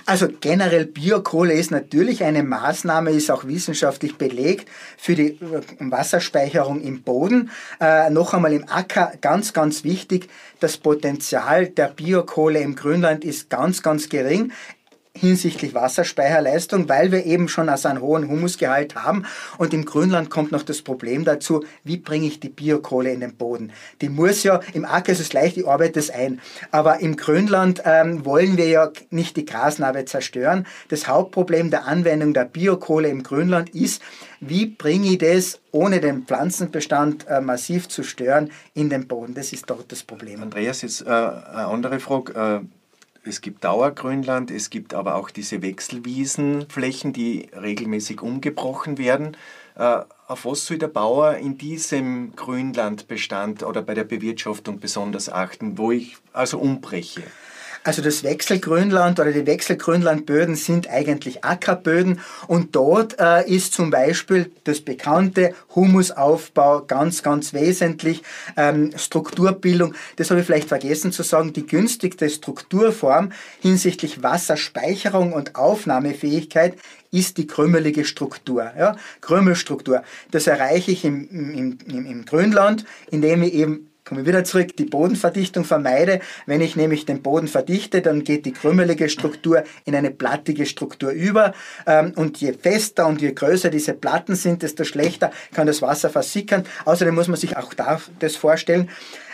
[0.04, 6.80] Also generell Biokohle ist natürlich eine Maßnahme, ist auch wissenschaftlich belegt für die äh, Wasserspeicherung
[6.80, 7.50] im Boden.
[7.80, 10.28] Äh, noch einmal im Acker ganz, ganz wichtig,
[10.60, 14.52] das Potenzial der Biokohle im Grünland ist ganz, ganz gering
[15.16, 19.24] hinsichtlich Wasserspeicherleistung, weil wir eben schon also einen hohen Humusgehalt haben.
[19.58, 23.34] Und im Grünland kommt noch das Problem dazu, wie bringe ich die Biokohle in den
[23.34, 23.72] Boden?
[24.00, 26.40] Die muss ja, im Acker ist es leicht, ich arbeite es ein.
[26.70, 30.66] Aber im Grünland ähm, wollen wir ja nicht die Grasnarbe zerstören.
[30.88, 34.02] Das Hauptproblem der Anwendung der Biokohle im Grünland ist,
[34.40, 39.34] wie bringe ich das, ohne den Pflanzenbestand äh, massiv zu stören, in den Boden?
[39.34, 40.42] Das ist dort das Problem.
[40.42, 42.60] Andreas, jetzt äh, eine andere Frage.
[42.62, 42.85] Äh
[43.26, 49.36] es gibt Dauergrünland, es gibt aber auch diese Wechselwiesenflächen, die regelmäßig umgebrochen werden.
[49.76, 55.78] Äh, auf was soll der Bauer in diesem Grünlandbestand oder bei der Bewirtschaftung besonders achten,
[55.78, 57.22] wo ich also umbreche?
[57.86, 62.18] Also das Wechselgrünland oder die Wechselgrünlandböden sind eigentlich Ackerböden
[62.48, 68.24] und dort äh, ist zum Beispiel das bekannte Humusaufbau ganz, ganz wesentlich.
[68.56, 75.54] Ähm, Strukturbildung, das habe ich vielleicht vergessen zu sagen, die günstigste Strukturform hinsichtlich Wasserspeicherung und
[75.54, 76.74] Aufnahmefähigkeit
[77.12, 78.68] ist die krümelige Struktur.
[78.76, 78.96] Ja?
[79.20, 80.02] Krümelstruktur.
[80.32, 84.84] Das erreiche ich im, im, im, im Grünland, indem ich eben komme wieder zurück, die
[84.84, 86.20] Bodenverdichtung vermeide.
[86.46, 91.10] Wenn ich nämlich den Boden verdichte, dann geht die krümmelige Struktur in eine plattige Struktur
[91.10, 91.52] über.
[91.86, 96.08] Ähm, und je fester und je größer diese Platten sind, desto schlechter kann das Wasser
[96.08, 96.64] versickern.
[96.84, 98.88] Außerdem muss man sich auch das vorstellen,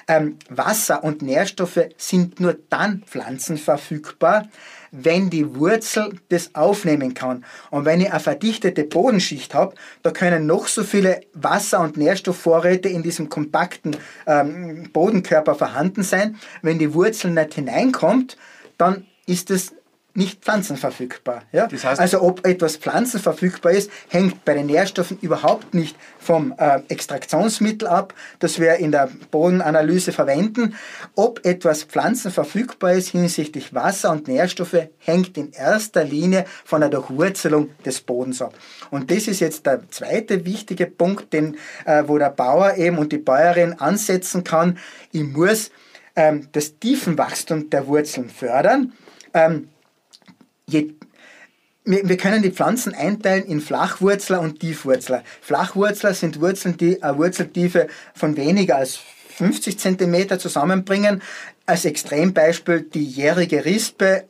[0.08, 4.48] ähm, Wasser und Nährstoffe sind nur dann pflanzenverfügbar,
[4.92, 7.44] wenn die Wurzel das aufnehmen kann.
[7.70, 12.88] Und wenn ich eine verdichtete Bodenschicht habe, da können noch so viele Wasser- und Nährstoffvorräte
[12.88, 16.36] in diesem kompakten ähm, Bodenkörper vorhanden sein.
[16.60, 18.36] Wenn die Wurzel nicht hineinkommt,
[18.76, 19.74] dann ist es
[20.14, 21.42] nicht pflanzenverfügbar.
[21.52, 21.66] Ja?
[21.66, 26.80] Das heißt, also ob etwas pflanzenverfügbar ist, hängt bei den Nährstoffen überhaupt nicht vom äh,
[26.88, 30.74] Extraktionsmittel ab, das wir in der Bodenanalyse verwenden.
[31.14, 37.70] Ob etwas pflanzenverfügbar ist hinsichtlich Wasser und Nährstoffe, hängt in erster Linie von der Durchwurzelung
[37.84, 38.54] des Bodens ab.
[38.90, 43.12] Und das ist jetzt der zweite wichtige Punkt, den, äh, wo der Bauer eben und
[43.12, 44.78] die Bäuerin ansetzen kann.
[45.10, 45.70] Ich muss
[46.16, 48.92] ähm, das Tiefenwachstum der Wurzeln fördern.
[49.34, 49.68] Ähm,
[50.72, 50.94] je,
[51.84, 55.22] wir, wir können die Pflanzen einteilen in Flachwurzler und Tiefwurzler.
[55.40, 59.00] Flachwurzler sind Wurzeln, die eine Wurzeltiefe von weniger als
[59.36, 61.22] 50 cm zusammenbringen.
[61.66, 64.24] Als Extrembeispiel die jährige Rispe,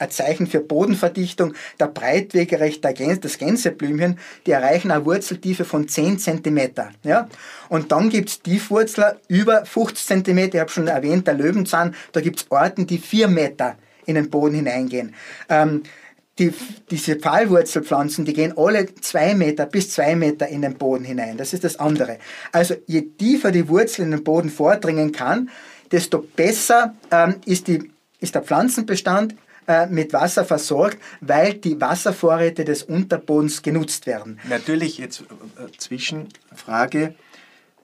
[0.00, 6.70] ein Zeichen für Bodenverdichtung, der Breitwegerecht, das Gänseblümchen, die erreichen eine Wurzeltiefe von 10 cm.
[7.02, 7.28] Ja?
[7.68, 12.20] Und dann gibt es Tiefwurzler über 50 cm, ich habe schon erwähnt, der Löwenzahn, da
[12.20, 13.76] gibt es Orten, die 4 Meter
[14.08, 15.14] in den Boden hineingehen.
[15.48, 15.82] Ähm,
[16.38, 16.52] die,
[16.90, 21.36] diese Pfahlwurzelpflanzen, die gehen alle zwei Meter bis zwei Meter in den Boden hinein.
[21.36, 22.18] Das ist das andere.
[22.52, 25.50] Also je tiefer die Wurzel in den Boden vordringen kann,
[25.90, 27.90] desto besser ähm, ist, die,
[28.20, 29.34] ist der Pflanzenbestand
[29.66, 34.38] äh, mit Wasser versorgt, weil die Wasservorräte des Unterbodens genutzt werden.
[34.48, 37.14] Natürlich, jetzt äh, Zwischenfrage,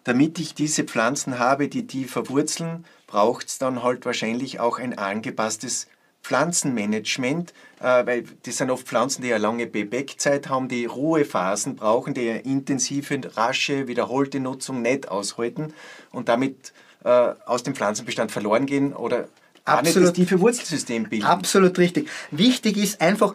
[0.04, 4.96] damit ich diese Pflanzen habe, die tiefer wurzeln, braucht es dann halt wahrscheinlich auch ein
[4.96, 5.88] angepasstes
[6.24, 12.14] Pflanzenmanagement, äh, weil das sind oft Pflanzen, die eine lange Bebeckzeit haben, die Ruhephasen brauchen,
[12.14, 15.74] die eine intensive, rasche, wiederholte Nutzung nicht aushalten
[16.10, 16.72] und damit
[17.04, 19.28] äh, aus dem Pflanzenbestand verloren gehen oder
[19.66, 21.24] Absolut, das tiefe Wurzelsystem bilden.
[21.24, 22.10] Absolut richtig.
[22.30, 23.34] Wichtig ist einfach,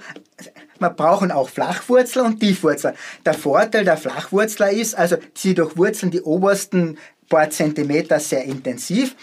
[0.78, 2.94] wir brauchen auch Flachwurzler und Tiefwurzler.
[3.26, 7.00] Der Vorteil der Flachwurzler ist, also sie durchwurzeln die obersten
[7.30, 9.16] paar Zentimeter sehr intensiv.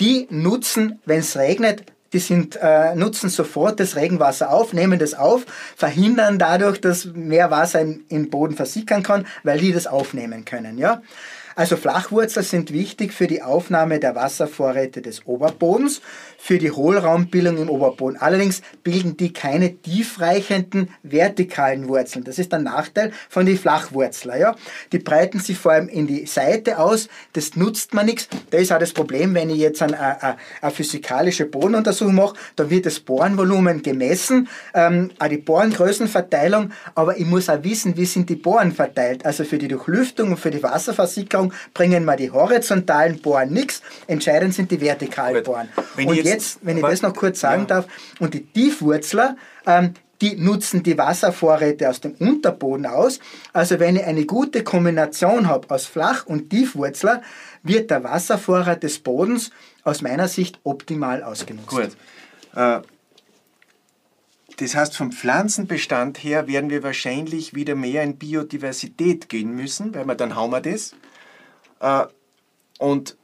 [0.00, 5.14] Die nutzen, wenn es regnet, die sind, äh, nutzen sofort das Regenwasser auf, nehmen das
[5.14, 5.44] auf,
[5.76, 10.78] verhindern dadurch, dass mehr Wasser im, im Boden versickern kann, weil die das aufnehmen können.
[10.78, 11.02] Ja?
[11.56, 16.00] Also Flachwurzel sind wichtig für die Aufnahme der Wasservorräte des Oberbodens,
[16.44, 18.18] für die Hohlraumbildung im Oberboden.
[18.20, 22.22] Allerdings bilden die keine tiefreichenden vertikalen Wurzeln.
[22.22, 24.36] Das ist der Nachteil von den Flachwurzler.
[24.36, 24.54] Ja?
[24.92, 27.08] Die breiten sich vor allem in die Seite aus.
[27.32, 28.28] Das nutzt man nichts.
[28.50, 32.68] Da ist auch das Problem, wenn ich jetzt eine, eine, eine physikalische Bodenuntersuchung mache, da
[32.68, 38.28] wird das Bohrenvolumen gemessen, ähm, auch die Bohrengrößenverteilung, aber ich muss auch wissen, wie sind
[38.28, 39.24] die Bohren verteilt.
[39.24, 43.80] Also für die Durchlüftung und für die Wasserversickerung bringen wir die horizontalen Bohren nichts.
[44.06, 45.70] Entscheidend sind die vertikalen Bohren.
[45.96, 47.68] Und jetzt jetzt, wenn ich das noch kurz sagen ja.
[47.68, 47.86] darf,
[48.18, 53.20] und die Tiefwurzler, ähm, die nutzen die Wasservorräte aus dem Unterboden aus.
[53.52, 57.22] Also wenn ich eine gute Kombination habe aus Flach- und Tiefwurzler,
[57.62, 59.50] wird der Wasservorrat des Bodens
[59.82, 61.68] aus meiner Sicht optimal ausgenutzt.
[61.68, 61.96] Gut.
[62.54, 62.80] Äh,
[64.56, 70.06] das heißt, vom Pflanzenbestand her werden wir wahrscheinlich wieder mehr in Biodiversität gehen müssen, weil
[70.06, 70.94] wir dann haben wir das.
[71.80, 72.06] Äh,
[72.78, 73.16] und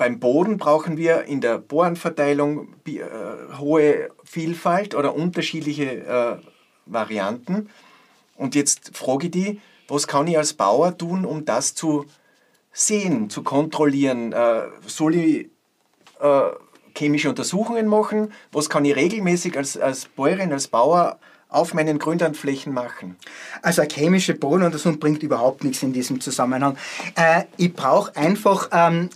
[0.00, 3.00] beim Boden brauchen wir in der Bohrenverteilung äh,
[3.58, 6.36] hohe Vielfalt oder unterschiedliche äh,
[6.86, 7.68] Varianten.
[8.34, 12.06] Und jetzt frage ich die, was kann ich als Bauer tun, um das zu
[12.72, 14.32] sehen, zu kontrollieren?
[14.32, 15.50] Äh, soll ich
[16.96, 18.32] chemische Untersuchungen machen?
[18.52, 21.18] Was kann ich regelmäßig als, als Bäuerin, als Bauer
[21.50, 23.16] auf meinen Grünlandflächen machen?
[23.60, 26.78] Also eine chemische Bodenuntersuchung bringt überhaupt nichts in diesem Zusammenhang.
[27.16, 29.10] Äh, ich brauche einfach ähm,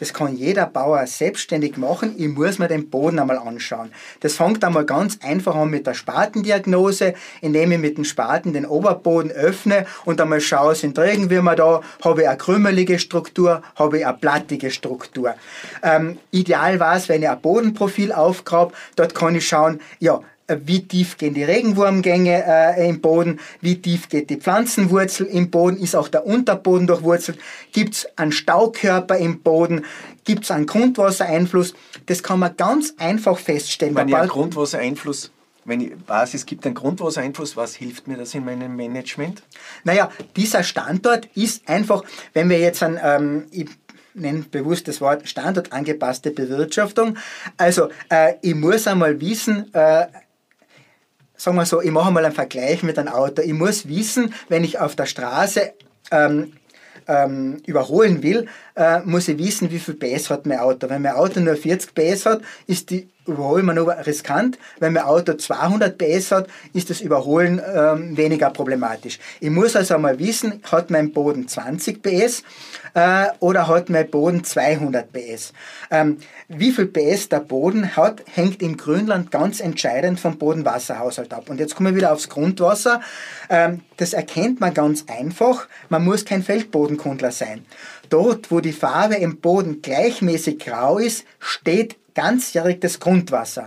[0.00, 2.14] das kann jeder Bauer selbstständig machen.
[2.16, 3.92] Ich muss mir den Boden einmal anschauen.
[4.20, 8.66] Das fängt einmal ganz einfach an mit der Spatendiagnose, indem ich mit dem Spaten den
[8.66, 14.06] Oberboden öffne und einmal schaue, sind Regenwürmer da, habe ich eine krümelige Struktur, habe ich
[14.06, 15.34] eine plattige Struktur.
[15.82, 20.20] Ähm, ideal war es, wenn ich ein Bodenprofil aufgrabe, dort kann ich schauen, ja,
[20.64, 25.76] wie tief gehen die Regenwurmgänge äh, im Boden, wie tief geht die Pflanzenwurzel im Boden,
[25.76, 27.38] ist auch der Unterboden durchwurzelt,
[27.72, 29.84] gibt es einen Staukörper im Boden,
[30.24, 31.74] gibt es einen Grundwassereinfluss.
[32.06, 33.94] Das kann man ganz einfach feststellen.
[33.94, 35.30] Wenn ich einen Grundwassereinfluss
[35.64, 39.42] wenn ich weiß, es gibt einen Grundwassereinfluss, was hilft mir das in meinem Management?
[39.84, 43.68] Naja, dieser Standort ist einfach, wenn wir jetzt ein, ähm, ich
[44.14, 47.16] nenne bewusst das Wort standortangepasste Bewirtschaftung.
[47.56, 50.06] Also äh, ich muss einmal wissen, äh,
[51.40, 53.40] sagen wir so, ich mache mal einen Vergleich mit einem Auto.
[53.40, 55.72] Ich muss wissen, wenn ich auf der Straße
[56.10, 56.52] ähm,
[57.08, 60.90] ähm, überholen will, äh, muss ich wissen, wie viel PS hat mein Auto.
[60.90, 64.58] Wenn mein Auto nur 40 PS hat, ist die Überholmanöver riskant.
[64.78, 69.18] Wenn mein Auto 200 PS hat, ist das Überholen ähm, weniger problematisch.
[69.40, 72.42] Ich muss also einmal wissen, hat mein Boden 20 PS
[72.94, 75.52] äh, oder hat mein Boden 200 PS.
[75.90, 81.48] Ähm, wie viel PS der Boden hat, hängt im Grünland ganz entscheidend vom Bodenwasserhaushalt ab.
[81.48, 83.00] Und jetzt kommen wir wieder aufs Grundwasser.
[83.48, 85.68] Ähm, das erkennt man ganz einfach.
[85.88, 87.64] Man muss kein Feldbodenkundler sein.
[88.08, 93.66] Dort, wo die Farbe im Boden gleichmäßig grau ist, steht ganzjährig das Grundwasser.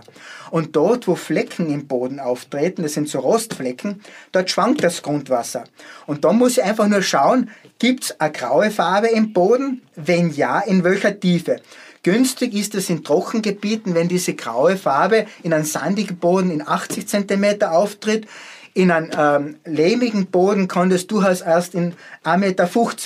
[0.52, 5.64] Und dort, wo Flecken im Boden auftreten, das sind so Rostflecken, dort schwankt das Grundwasser.
[6.06, 9.82] Und da muss ich einfach nur schauen, gibt es eine graue Farbe im Boden?
[9.96, 11.60] Wenn ja, in welcher Tiefe?
[12.04, 17.08] Günstig ist es in Trockengebieten, wenn diese graue Farbe in einem sandigen Boden in 80
[17.08, 18.28] cm auftritt.
[18.76, 22.36] In einem ähm, lehmigen Boden kann das durchaus erst in 1,50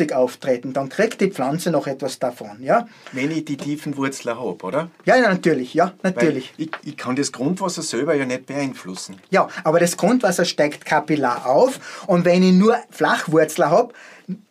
[0.01, 0.73] Meter auftreten.
[0.73, 2.63] Dann kriegt die Pflanze noch etwas davon.
[2.63, 2.89] Ja?
[3.13, 4.91] Wenn ich die tiefen Wurzeln habe, oder?
[5.05, 6.55] Ja, natürlich, ja, natürlich.
[6.57, 9.17] Ich, ich, kann das Grundwasser selber ja nicht beeinflussen.
[9.29, 13.93] Ja, aber das Grundwasser steigt kapillar auf und wenn ich nur Flachwurzeln habe,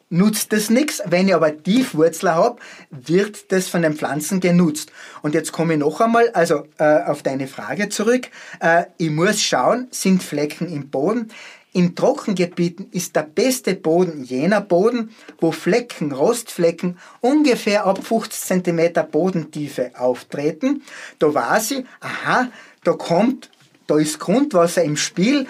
[0.09, 1.01] nutzt das nichts.
[1.05, 2.59] Wenn ich aber Tiefwurzler habe,
[2.91, 4.91] wird das von den Pflanzen genutzt.
[5.21, 8.29] Und jetzt komme ich noch einmal also äh, auf deine Frage zurück.
[8.59, 11.31] Äh, ich muss schauen, sind Flecken im Boden?
[11.73, 18.93] In Trockengebieten ist der beste Boden jener Boden, wo Flecken, Rostflecken ungefähr ab 50 cm
[19.11, 20.81] Bodentiefe auftreten.
[21.19, 22.49] Da weiß ich, aha,
[22.83, 23.51] da kommt,
[23.85, 25.45] da ist Grundwasser im Spiel,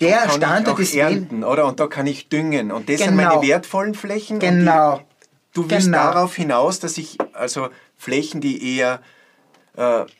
[0.00, 1.66] der auch ist ernten, oder?
[1.66, 2.72] Und da kann ich düngen.
[2.72, 3.08] Und das genau.
[3.08, 4.38] sind meine wertvollen Flächen.
[4.38, 4.98] Genau.
[4.98, 5.98] Die, du willst genau.
[5.98, 9.00] darauf hinaus, dass ich also Flächen, die eher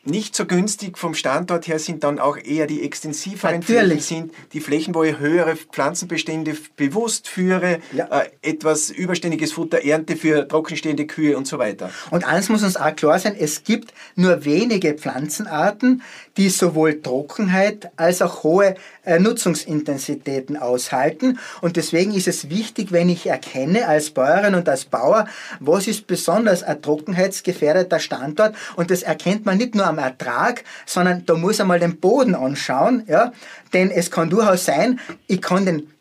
[0.05, 4.05] nicht so günstig vom Standort her sind dann auch eher die extensiveren Natürlich.
[4.05, 8.05] Flächen sind, die Flächen, wo ich höhere Pflanzenbestände bewusst führe, ja.
[8.05, 11.91] äh, etwas überständiges Futter ernte für trockenstehende Kühe und so weiter.
[12.11, 16.01] Und eins muss uns auch klar sein, es gibt nur wenige Pflanzenarten,
[16.37, 21.39] die sowohl Trockenheit als auch hohe äh, Nutzungsintensitäten aushalten.
[21.61, 25.27] Und deswegen ist es wichtig, wenn ich erkenne als Bäuerin und als Bauer,
[25.59, 28.55] was ist besonders ein trockenheitsgefährdeter Standort.
[28.75, 32.35] Und das erkennt man nicht nur am Ertrag, sondern da muss man mal den Boden
[32.35, 33.03] anschauen.
[33.07, 33.31] Ja?
[33.73, 35.91] Denn es kann durchaus sein, ich kann den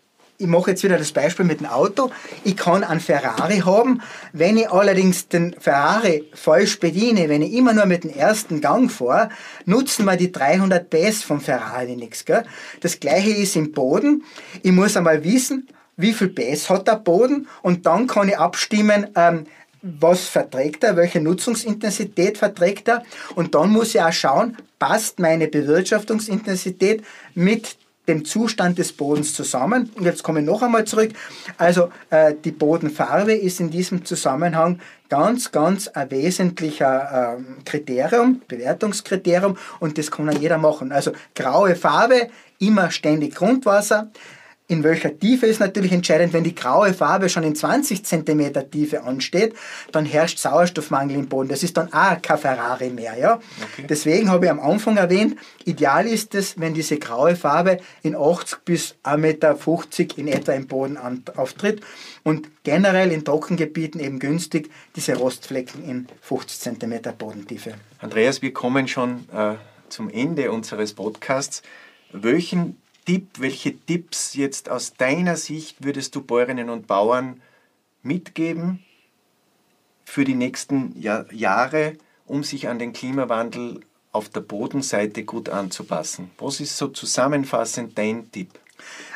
[0.41, 2.11] ich mache jetzt wieder das Beispiel mit dem Auto.
[2.45, 4.01] Ich kann einen Ferrari haben.
[4.32, 8.91] Wenn ich allerdings den Ferrari falsch bediene, wenn ich immer nur mit dem ersten Gang
[8.91, 9.28] fahre,
[9.66, 12.24] nutzen wir die 300 PS vom Ferrari nichts.
[12.24, 12.45] Gell?
[12.80, 14.24] Das gleiche ist im Boden.
[14.62, 15.68] Ich muss einmal wissen,
[15.99, 19.47] wie viel PS hat der Boden und dann kann ich abstimmen, ähm,
[19.83, 23.03] was verträgt er, welche Nutzungsintensität verträgt er
[23.35, 27.05] und dann muss ich auch schauen, passt meine Bewirtschaftungsintensität
[27.35, 27.76] mit
[28.09, 29.91] dem Zustand des Bodens zusammen.
[29.95, 31.12] Und jetzt komme ich noch einmal zurück.
[31.59, 39.57] Also äh, die Bodenfarbe ist in diesem Zusammenhang ganz, ganz ein wesentlicher äh, Kriterium, Bewertungskriterium
[39.78, 40.93] und das kann jeder machen.
[40.93, 42.28] Also graue Farbe,
[42.59, 44.11] immer ständig Grundwasser.
[44.70, 49.02] In welcher Tiefe ist natürlich entscheidend, wenn die graue Farbe schon in 20 cm Tiefe
[49.02, 49.52] ansteht,
[49.90, 51.48] dann herrscht Sauerstoffmangel im Boden.
[51.48, 53.18] Das ist dann auch kein Ferrari mehr.
[53.18, 53.40] Ja?
[53.72, 53.86] Okay.
[53.88, 58.58] Deswegen habe ich am Anfang erwähnt, ideal ist es, wenn diese graue Farbe in 80
[58.64, 60.96] bis 1,50 Meter in etwa im Boden
[61.34, 61.80] auftritt
[62.22, 67.74] und generell in Trockengebieten eben günstig diese Rostflecken in 50 cm Bodentiefe.
[67.98, 69.54] Andreas, wir kommen schon äh,
[69.88, 71.62] zum Ende unseres Podcasts.
[72.12, 77.40] Welchen Tipp, welche Tipps jetzt aus deiner Sicht würdest du Bäuerinnen und Bauern
[78.03, 78.84] mitgeben
[80.05, 81.94] für die nächsten Jahr, Jahre,
[82.26, 83.80] um sich an den Klimawandel
[84.12, 86.30] auf der Bodenseite gut anzupassen?
[86.38, 88.59] Was ist so zusammenfassend dein Tipp?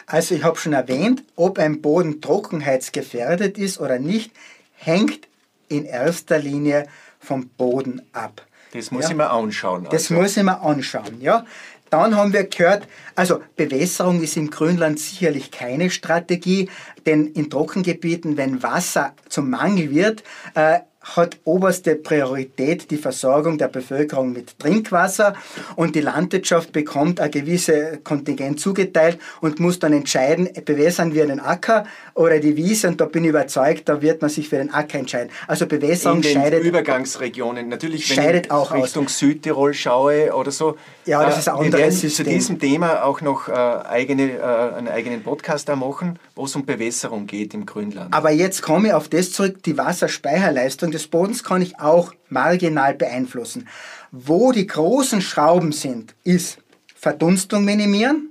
[0.06, 4.32] Also ich habe schon erwähnt, ob ein Boden trockenheitsgefährdet ist oder nicht,
[4.74, 5.28] hängt
[5.68, 6.86] in erster Linie
[7.18, 8.46] vom Boden ab.
[8.72, 9.10] Das muss ja?
[9.10, 9.86] ich mir anschauen.
[9.86, 9.90] Also.
[9.90, 11.46] Das muss ich mir anschauen, ja.
[11.94, 16.68] Dann haben wir gehört, also Bewässerung ist im Grünland sicherlich keine Strategie,
[17.06, 20.24] denn in Trockengebieten, wenn Wasser zum Mangel wird,
[20.56, 25.34] äh, hat oberste Priorität die Versorgung der Bevölkerung mit Trinkwasser
[25.76, 31.40] und die Landwirtschaft bekommt ein gewisses Kontingent zugeteilt und muss dann entscheiden, bewässern wir den
[31.40, 31.84] Acker
[32.14, 34.98] oder die Wiese und da bin ich überzeugt, da wird man sich für den Acker
[34.98, 35.30] entscheiden.
[35.46, 39.18] Also Bewässerung In den scheidet Übergangsregionen natürlich, wenn scheidet ich auch Richtung aus.
[39.18, 40.76] Südtirol schaue oder so.
[41.04, 42.24] Ja, das äh, ist ein anderes System.
[42.24, 46.56] zu diesem Thema auch noch äh, eigene, äh, einen eigenen Podcast da machen, wo es
[46.56, 48.14] um Bewässerung geht im Grünland.
[48.14, 52.94] Aber jetzt komme ich auf das zurück, die Wasserspeicherleistung des Bodens kann ich auch marginal
[52.94, 53.68] beeinflussen.
[54.10, 56.58] Wo die großen Schrauben sind, ist
[56.94, 58.30] Verdunstung minimieren,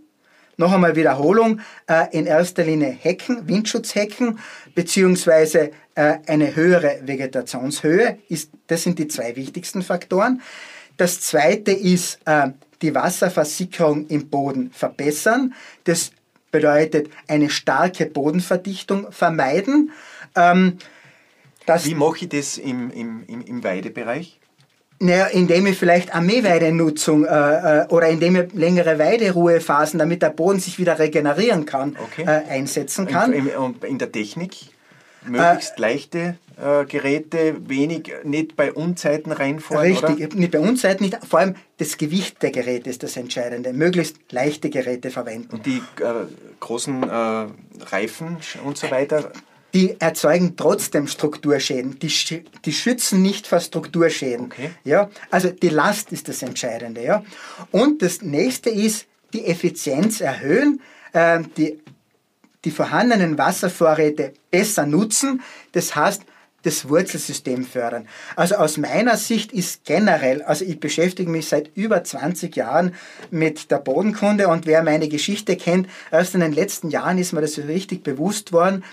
[0.57, 4.39] noch einmal Wiederholung, äh, in erster Linie Hecken, Windschutzhecken,
[4.75, 8.19] beziehungsweise äh, eine höhere Vegetationshöhe,
[8.67, 10.41] das sind die zwei wichtigsten Faktoren.
[10.97, 12.49] Das zweite ist äh,
[12.81, 15.53] die Wasserversickerung im Boden verbessern.
[15.85, 16.11] Das
[16.51, 19.91] bedeutet eine starke Bodenverdichtung vermeiden.
[20.35, 20.77] Ähm,
[21.65, 24.39] wie mache ich das im, im, im, im Weidebereich?
[24.99, 30.59] Naja, indem ich vielleicht Armeeweidenutzung äh, äh, oder indem ich längere Weideruhephasen, damit der Boden
[30.59, 32.23] sich wieder regenerieren kann, okay.
[32.23, 33.33] äh, einsetzen kann.
[33.33, 34.55] Und in der Technik?
[35.25, 39.91] Möglichst äh, leichte äh, Geräte, wenig, nicht bei Unzeiten reinfahren.
[39.91, 40.35] Richtig, oder?
[40.35, 43.73] nicht bei Unzeiten, nicht, vor allem das Gewicht der Geräte ist das Entscheidende.
[43.73, 45.49] Möglichst leichte Geräte verwenden.
[45.51, 46.27] Und die äh,
[46.59, 49.31] großen Reifen und so weiter
[49.73, 51.97] die erzeugen trotzdem Strukturschäden.
[51.99, 52.11] Die,
[52.65, 54.45] die schützen nicht vor Strukturschäden.
[54.45, 54.69] Okay.
[54.83, 55.09] Ja?
[55.31, 57.03] Also die Last ist das Entscheidende.
[57.03, 57.23] Ja?
[57.71, 60.79] Und das nächste ist die Effizienz erhöhen,
[61.13, 61.79] äh, die,
[62.65, 65.41] die vorhandenen Wasservorräte besser nutzen.
[65.71, 66.21] Das heißt,
[66.63, 68.07] das Wurzelsystem fördern.
[68.35, 72.95] Also aus meiner Sicht ist generell, also ich beschäftige mich seit über 20 Jahren
[73.31, 77.41] mit der Bodenkunde und wer meine Geschichte kennt, erst in den letzten Jahren ist mir
[77.41, 78.83] das so richtig bewusst worden,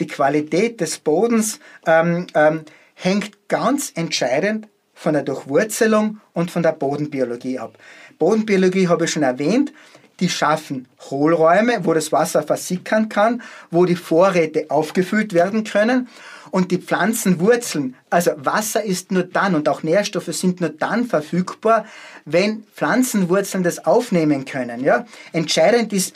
[0.00, 6.72] die Qualität des Bodens ähm, ähm, hängt ganz entscheidend von der Durchwurzelung und von der
[6.72, 7.78] Bodenbiologie ab.
[8.18, 9.72] Bodenbiologie habe ich schon erwähnt.
[10.20, 13.40] Die schaffen Hohlräume, wo das Wasser versickern kann,
[13.70, 16.08] wo die Vorräte aufgefüllt werden können.
[16.50, 21.86] Und die Pflanzenwurzeln, also Wasser ist nur dann und auch Nährstoffe sind nur dann verfügbar,
[22.26, 24.84] wenn Pflanzenwurzeln das aufnehmen können.
[24.84, 25.06] Ja?
[25.32, 26.14] Entscheidend ist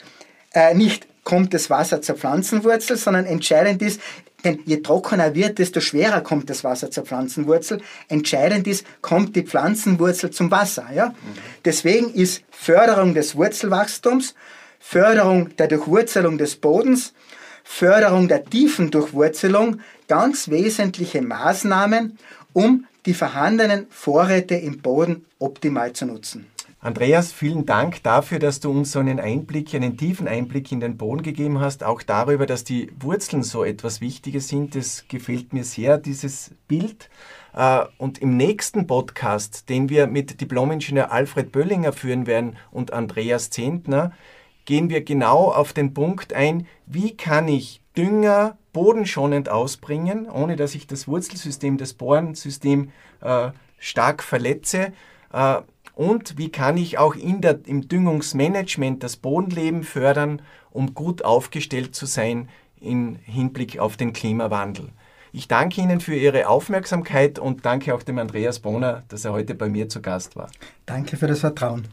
[0.53, 3.99] äh, nicht kommt das Wasser zur Pflanzenwurzel, sondern entscheidend ist,
[4.45, 7.81] Denn je trockener wird, desto schwerer kommt das Wasser zur Pflanzenwurzel.
[8.09, 10.85] Entscheidend ist, kommt die Pflanzenwurzel zum Wasser.
[10.93, 11.07] Ja?
[11.07, 11.13] Mhm.
[11.65, 14.35] Deswegen ist Förderung des Wurzelwachstums,
[14.79, 17.13] Förderung der Durchwurzelung des Bodens,
[17.63, 22.19] Förderung der tiefen Durchwurzelung ganz wesentliche Maßnahmen,
[22.53, 26.45] um die vorhandenen Vorräte im Boden optimal zu nutzen.
[26.85, 30.97] Andreas, vielen Dank dafür, dass du uns so einen Einblick, einen tiefen Einblick in den
[30.97, 34.75] Boden gegeben hast, auch darüber, dass die Wurzeln so etwas Wichtiges sind.
[34.75, 37.09] Das gefällt mir sehr, dieses Bild.
[37.55, 43.49] Äh, und im nächsten Podcast, den wir mit Diplomingenieur Alfred Böllinger führen werden und Andreas
[43.49, 44.11] Zentner,
[44.65, 50.75] gehen wir genau auf den Punkt ein, wie kann ich Dünger bodenschonend ausbringen, ohne dass
[50.75, 54.93] ich das Wurzelsystem, das Borensystem äh, stark verletze.
[55.33, 55.61] Äh,
[55.95, 60.41] und wie kann ich auch in der, im Düngungsmanagement das Bodenleben fördern,
[60.71, 64.89] um gut aufgestellt zu sein im Hinblick auf den Klimawandel.
[65.31, 69.55] Ich danke Ihnen für Ihre Aufmerksamkeit und danke auch dem Andreas Bonner, dass er heute
[69.55, 70.49] bei mir zu Gast war.
[70.85, 71.87] Danke für das Vertrauen.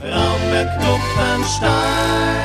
[0.00, 2.43] Raumberg Kupfenstein